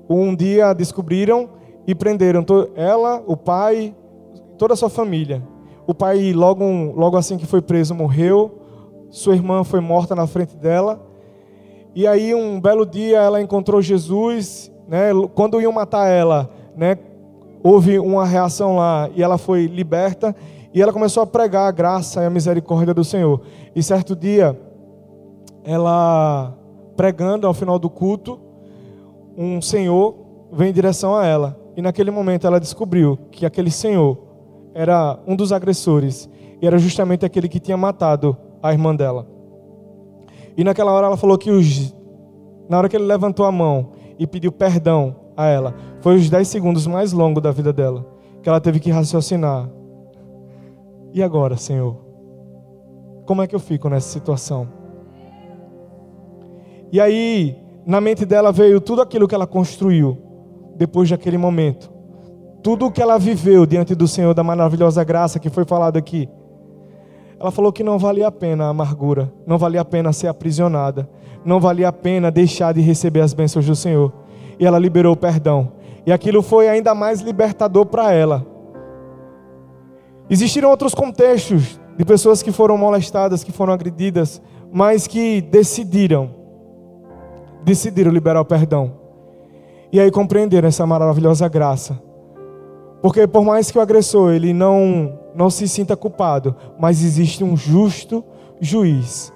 um 0.09 0.35
dia 0.35 0.73
descobriram 0.73 1.51
e 1.87 1.95
prenderam 1.95 2.45
ela, 2.75 3.23
o 3.27 3.37
pai, 3.37 3.95
toda 4.59 4.75
a 4.75 4.77
sua 4.77 4.89
família. 4.89 5.43
O 5.87 5.95
pai, 5.95 6.33
logo, 6.33 6.65
logo 6.95 7.17
assim 7.17 7.37
que 7.37 7.47
foi 7.47 7.61
preso, 7.61 7.95
morreu. 7.95 8.62
Sua 9.13 9.35
irmã 9.35 9.63
foi 9.63 9.79
morta 9.81 10.17
na 10.17 10.27
frente 10.27 10.57
dela. 10.57 10.99
E 11.95 12.07
aí, 12.07 12.35
um 12.35 12.59
belo 12.59 12.87
dia, 12.87 13.19
ela 13.19 13.43
encontrou 13.43 13.83
Jesus. 13.83 14.73
Né, 14.89 15.11
quando 15.35 15.61
iam 15.61 15.71
matar 15.71 16.09
ela, 16.09 16.51
né, 16.75 16.97
houve 17.63 17.99
uma 17.99 18.25
reação 18.25 18.77
lá 18.77 19.09
e 19.15 19.23
ela 19.23 19.37
foi 19.37 19.67
liberta 19.67 20.35
e 20.75 20.81
ela 20.81 20.93
começou 20.93 21.23
a 21.23 21.27
pregar 21.27 21.69
a 21.69 21.71
graça 21.71 22.23
e 22.23 22.27
a 22.27 22.31
misericórdia 22.31 22.95
do 22.95 23.05
Senhor. 23.05 23.43
E 23.77 23.83
certo 23.83 24.17
dia, 24.17 24.59
ela 25.63 26.55
pregando 26.97 27.47
ao 27.47 27.53
final 27.53 27.79
do 27.79 27.91
culto, 27.91 28.41
um 29.37 29.61
senhor 29.61 30.17
vem 30.51 30.71
em 30.71 30.73
direção 30.73 31.15
a 31.15 31.27
ela. 31.27 31.59
E 31.77 31.83
naquele 31.83 32.11
momento 32.11 32.47
ela 32.47 32.59
descobriu 32.59 33.19
que 33.31 33.45
aquele 33.45 33.71
senhor 33.71 34.19
era 34.75 35.19
um 35.27 35.37
dos 35.37 35.53
agressores 35.53 36.29
e 36.61 36.67
era 36.67 36.79
justamente 36.79 37.27
aquele 37.27 37.49
que 37.49 37.61
tinha 37.61 37.77
matado 37.77 38.37
a 38.63 38.73
irmã 38.73 38.95
dela. 38.95 39.27
E 40.57 40.63
naquela 40.63 40.93
hora 40.93 41.07
ela 41.07 41.17
falou 41.17 41.37
que 41.37 41.51
os 41.51 41.95
na 42.69 42.79
hora 42.79 42.89
que 42.89 42.97
ele 42.97 43.05
levantou 43.05 43.45
a 43.45 43.53
mão 43.53 43.93
e 44.19 44.27
pediu 44.27 44.53
perdão 44.53 45.17
a 45.37 45.47
ela. 45.47 45.75
Foi 46.01 46.17
os 46.17 46.31
10 46.31 46.47
segundos 46.49 46.87
mais 46.87 47.13
longos 47.13 47.43
da 47.43 47.51
vida 47.51 47.73
dela, 47.73 48.07
que 48.43 48.49
ela 48.49 48.61
teve 48.61 48.81
que 48.81 48.91
raciocinar. 48.91 49.69
E 51.13 51.23
agora, 51.23 51.57
Senhor? 51.57 51.97
Como 53.27 53.43
é 53.43 53.47
que 53.47 53.55
eu 53.55 53.61
fico 53.61 53.89
nessa 53.89 54.09
situação? 54.09 54.69
E 56.91 57.01
aí, 57.01 57.57
na 57.85 58.01
mente 58.01 58.25
dela 58.25 58.53
veio 58.53 58.81
tudo 58.81 59.03
aquilo 59.03 59.29
que 59.29 59.35
ela 59.35 59.47
construiu 59.47 60.19
depois 60.77 61.09
daquele 61.11 61.37
momento. 61.37 61.91
Tudo 62.63 62.87
o 62.87 62.93
que 62.93 63.03
ela 63.03 63.19
viveu 63.19 63.67
diante 63.67 63.95
do 63.95 64.07
Senhor, 64.07 64.35
da 64.35 64.45
maravilhosa 64.45 65.03
graça 65.03 65.39
que 65.39 65.51
foi 65.51 65.65
falado 65.65 65.97
aqui. 65.97 66.29
Ela 67.43 67.51
falou 67.51 67.73
que 67.73 67.83
não 67.83 67.99
valia 67.99 68.29
a 68.29 68.31
pena 68.31 68.67
a 68.67 68.69
amargura, 68.69 69.33
não 69.45 69.59
valia 69.59 69.81
a 69.81 69.85
pena 69.85 70.13
ser 70.13 70.29
aprisionada, 70.29 71.11
não 71.45 71.59
valia 71.59 71.89
a 71.89 71.93
pena 71.93 72.31
deixar 72.31 72.73
de 72.73 72.81
receber 72.81 73.21
as 73.21 73.35
bênçãos 73.35 73.67
do 73.67 73.75
Senhor 73.75 74.13
e 74.61 74.65
ela 74.65 74.79
liberou 74.79 75.13
o 75.13 75.17
perdão. 75.17 75.73
E 76.07 76.13
aquilo 76.13 76.41
foi 76.41 76.69
ainda 76.69 76.95
mais 76.95 77.21
libertador 77.21 77.85
para 77.87 78.13
ela. 78.13 78.47
Existiram 80.31 80.71
outros 80.71 80.95
contextos 80.95 81.81
de 81.99 82.05
pessoas 82.05 82.45
que 82.45 82.53
foram 82.53 82.79
molestadas, 82.79 83.43
que 83.43 83.51
foram 83.51 83.73
agredidas, 83.73 84.41
mas 84.73 85.09
que 85.09 85.41
decidiram, 85.41 86.31
decidiram 87.65 88.13
liberar 88.13 88.41
o 88.41 88.45
perdão. 88.45 88.93
E 89.93 89.99
aí 89.99 90.13
compreenderam 90.13 90.69
essa 90.69 90.87
maravilhosa 90.87 91.49
graça. 91.49 92.01
Porque 93.03 93.27
por 93.27 93.43
mais 93.43 93.69
que 93.69 93.79
o 93.79 93.81
agressor 93.81 94.33
ele 94.33 94.53
não 94.53 95.22
não 95.35 95.51
se 95.51 95.67
sinta 95.69 95.97
culpado, 95.97 96.55
mas 96.79 97.03
existe 97.03 97.43
um 97.43 97.57
justo 97.57 98.25
juiz 98.61 99.33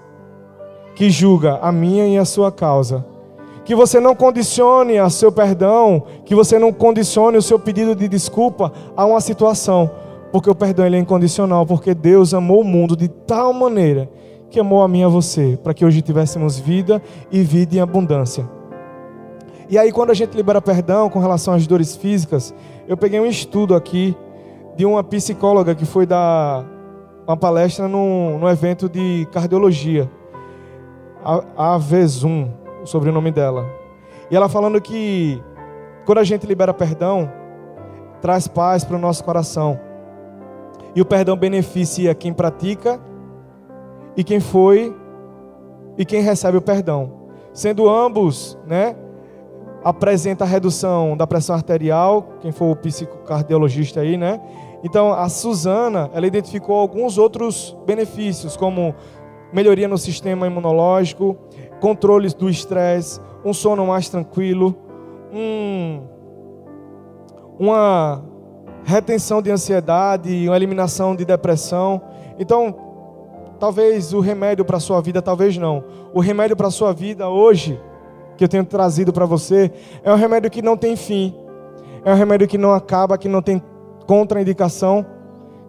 que 0.94 1.10
julga 1.10 1.58
a 1.60 1.70
minha 1.70 2.06
e 2.06 2.16
a 2.16 2.24
sua 2.24 2.50
causa 2.50 3.04
que 3.66 3.74
você 3.74 3.98
não 3.98 4.14
condicione 4.14 4.98
o 5.00 5.10
seu 5.10 5.32
perdão, 5.32 6.04
que 6.24 6.36
você 6.36 6.56
não 6.56 6.72
condicione 6.72 7.36
o 7.36 7.42
seu 7.42 7.58
pedido 7.58 7.96
de 7.96 8.06
desculpa 8.06 8.72
a 8.96 9.04
uma 9.04 9.20
situação, 9.20 9.90
porque 10.30 10.48
o 10.48 10.54
perdão 10.54 10.86
ele 10.86 10.94
é 10.94 11.00
incondicional, 11.00 11.66
porque 11.66 11.92
Deus 11.92 12.32
amou 12.32 12.60
o 12.60 12.64
mundo 12.64 12.96
de 12.96 13.08
tal 13.08 13.52
maneira 13.52 14.08
que 14.48 14.60
amou 14.60 14.82
a 14.82 14.88
mim 14.88 15.00
e 15.00 15.04
a 15.04 15.08
você, 15.08 15.58
para 15.60 15.74
que 15.74 15.84
hoje 15.84 16.00
tivéssemos 16.00 16.56
vida 16.56 17.02
e 17.28 17.42
vida 17.42 17.74
em 17.74 17.80
abundância. 17.80 18.48
E 19.68 19.76
aí, 19.76 19.90
quando 19.90 20.10
a 20.10 20.14
gente 20.14 20.36
libera 20.36 20.62
perdão 20.62 21.10
com 21.10 21.18
relação 21.18 21.52
às 21.52 21.66
dores 21.66 21.96
físicas, 21.96 22.54
eu 22.86 22.96
peguei 22.96 23.18
um 23.18 23.26
estudo 23.26 23.74
aqui 23.74 24.16
de 24.76 24.84
uma 24.84 25.02
psicóloga 25.02 25.74
que 25.74 25.84
foi 25.84 26.06
dar 26.06 26.64
uma 27.26 27.36
palestra 27.36 27.88
no, 27.88 28.38
no 28.38 28.48
evento 28.48 28.88
de 28.88 29.26
cardiologia, 29.32 30.10
a, 31.24 31.74
a 31.74 31.78
Vezum, 31.78 32.50
o 32.82 32.86
sobrenome 32.86 33.32
dela. 33.32 33.66
E 34.30 34.36
ela 34.36 34.48
falando 34.48 34.80
que 34.80 35.42
quando 36.04 36.18
a 36.18 36.24
gente 36.24 36.46
libera 36.46 36.72
perdão, 36.72 37.30
traz 38.20 38.46
paz 38.46 38.84
para 38.84 38.96
o 38.96 38.98
nosso 38.98 39.24
coração. 39.24 39.78
E 40.94 41.00
o 41.00 41.04
perdão 41.04 41.36
beneficia 41.36 42.14
quem 42.14 42.32
pratica 42.32 43.00
e 44.16 44.22
quem 44.22 44.40
foi 44.40 44.94
e 45.98 46.04
quem 46.04 46.20
recebe 46.20 46.58
o 46.58 46.62
perdão. 46.62 47.12
Sendo 47.52 47.88
ambos, 47.88 48.56
né, 48.66 48.94
apresenta 49.82 50.44
a 50.44 50.46
redução 50.46 51.16
da 51.16 51.26
pressão 51.26 51.54
arterial, 51.54 52.28
quem 52.40 52.52
for 52.52 52.70
o 52.70 52.76
psicocardiologista 52.76 54.00
aí, 54.00 54.16
né? 54.16 54.40
Então, 54.82 55.12
a 55.12 55.28
Suzana, 55.28 56.10
ela 56.12 56.26
identificou 56.26 56.76
alguns 56.76 57.18
outros 57.18 57.76
benefícios, 57.86 58.56
como 58.56 58.94
melhoria 59.52 59.88
no 59.88 59.98
sistema 59.98 60.46
imunológico, 60.46 61.36
controles 61.80 62.34
do 62.34 62.48
estresse, 62.48 63.20
um 63.44 63.52
sono 63.52 63.86
mais 63.86 64.08
tranquilo, 64.08 64.74
um, 65.32 66.02
uma 67.58 68.22
retenção 68.84 69.40
de 69.40 69.50
ansiedade, 69.50 70.46
uma 70.48 70.56
eliminação 70.56 71.16
de 71.16 71.24
depressão. 71.24 72.00
Então, 72.38 72.74
talvez 73.58 74.12
o 74.12 74.20
remédio 74.20 74.64
para 74.64 74.76
a 74.76 74.80
sua 74.80 75.00
vida, 75.00 75.20
talvez 75.22 75.56
não. 75.56 75.84
O 76.14 76.20
remédio 76.20 76.56
para 76.56 76.68
a 76.68 76.70
sua 76.70 76.92
vida 76.92 77.28
hoje, 77.28 77.80
que 78.36 78.44
eu 78.44 78.48
tenho 78.48 78.64
trazido 78.64 79.12
para 79.12 79.24
você, 79.24 79.72
é 80.04 80.12
um 80.12 80.16
remédio 80.16 80.50
que 80.50 80.62
não 80.62 80.76
tem 80.76 80.96
fim. 80.96 81.34
É 82.04 82.12
um 82.12 82.16
remédio 82.16 82.46
que 82.46 82.58
não 82.58 82.72
acaba, 82.72 83.18
que 83.18 83.28
não 83.28 83.42
tem 83.42 83.60
contraindicação, 84.06 85.04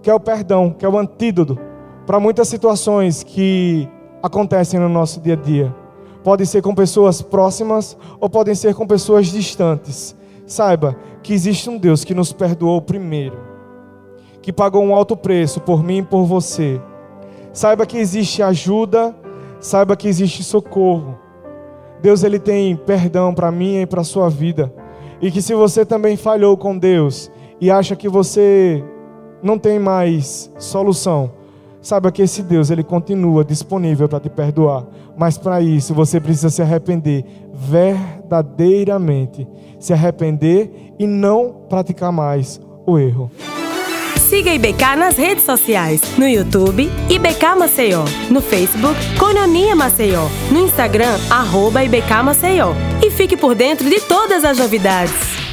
que 0.01 0.09
é 0.09 0.13
o 0.13 0.19
perdão, 0.19 0.71
que 0.71 0.85
é 0.85 0.89
o 0.89 0.97
antídoto 0.97 1.57
para 2.05 2.19
muitas 2.19 2.47
situações 2.47 3.23
que 3.23 3.89
acontecem 4.23 4.79
no 4.79 4.88
nosso 4.88 5.19
dia 5.19 5.33
a 5.33 5.38
dia. 5.38 5.75
Pode 6.23 6.45
ser 6.45 6.61
com 6.61 6.73
pessoas 6.73 7.21
próximas 7.21 7.97
ou 8.19 8.29
podem 8.29 8.55
ser 8.55 8.73
com 8.73 8.88
pessoas 8.88 9.27
distantes. 9.27 10.15
Saiba 10.45 10.95
que 11.21 11.33
existe 11.33 11.69
um 11.69 11.77
Deus 11.77 12.03
que 12.03 12.13
nos 12.13 12.31
perdoou 12.31 12.81
primeiro, 12.81 13.38
que 14.41 14.53
pagou 14.53 14.83
um 14.83 14.95
alto 14.95 15.17
preço 15.17 15.59
por 15.59 15.83
mim 15.83 15.97
e 15.97 16.03
por 16.03 16.25
você. 16.25 16.81
Saiba 17.51 17.85
que 17.85 17.97
existe 17.97 18.41
ajuda, 18.41 19.15
saiba 19.59 19.97
que 19.97 20.07
existe 20.07 20.43
socorro. 20.43 21.17
Deus 22.01 22.23
ele 22.23 22.39
tem 22.39 22.75
perdão 22.75 23.33
para 23.33 23.51
mim 23.51 23.81
e 23.81 23.85
para 23.85 24.03
sua 24.03 24.29
vida. 24.29 24.71
E 25.19 25.31
que 25.31 25.41
se 25.41 25.53
você 25.53 25.85
também 25.85 26.15
falhou 26.15 26.55
com 26.55 26.77
Deus 26.77 27.31
e 27.60 27.72
acha 27.72 27.95
que 27.95 28.08
você 28.08 28.84
não 29.41 29.58
tem 29.58 29.80
mais 29.80 30.51
solução, 30.58 31.32
saiba 31.82 32.12
que 32.12 32.22
esse 32.22 32.41
Deus 32.41 32.70
ele 32.70 32.84
continua 32.84 33.43
disponível 33.43 34.08
para 34.10 34.20
te 34.20 34.30
perdoar. 34.30 34.86
Mas 35.18 35.38
para 35.38 35.62
isso 35.62 35.93
você 35.93 36.20
precisa 36.20 36.49
se 36.49 36.62
arrepender 36.62 37.26
verdadeiramente, 37.53 39.47
se 39.80 39.93
arrepender 39.93 40.93
e 40.99 41.08
não 41.08 41.66
praticar 41.70 42.12
mais 42.12 42.60
o 42.86 42.99
erro. 42.99 43.32
Siga 44.18 44.53
IBK 44.53 44.97
nas 44.97 45.16
redes 45.16 45.45
sociais, 45.45 46.01
no 46.18 46.28
YouTube, 46.28 46.89
IBK 47.10 47.55
Maceió, 47.58 48.03
no 48.30 48.41
Facebook, 48.41 48.99
Cononia 49.18 49.74
Maceió, 49.74 50.28
no 50.51 50.60
Instagram, 50.60 51.16
arroba 51.30 51.82
IBK 51.86 52.24
Maceió. 52.26 52.74
E 53.01 53.10
fique 53.10 53.38
por 53.38 53.55
dentro 53.55 53.89
de 53.89 54.01
todas 54.01 54.43
as 54.43 54.58
novidades. 54.58 55.47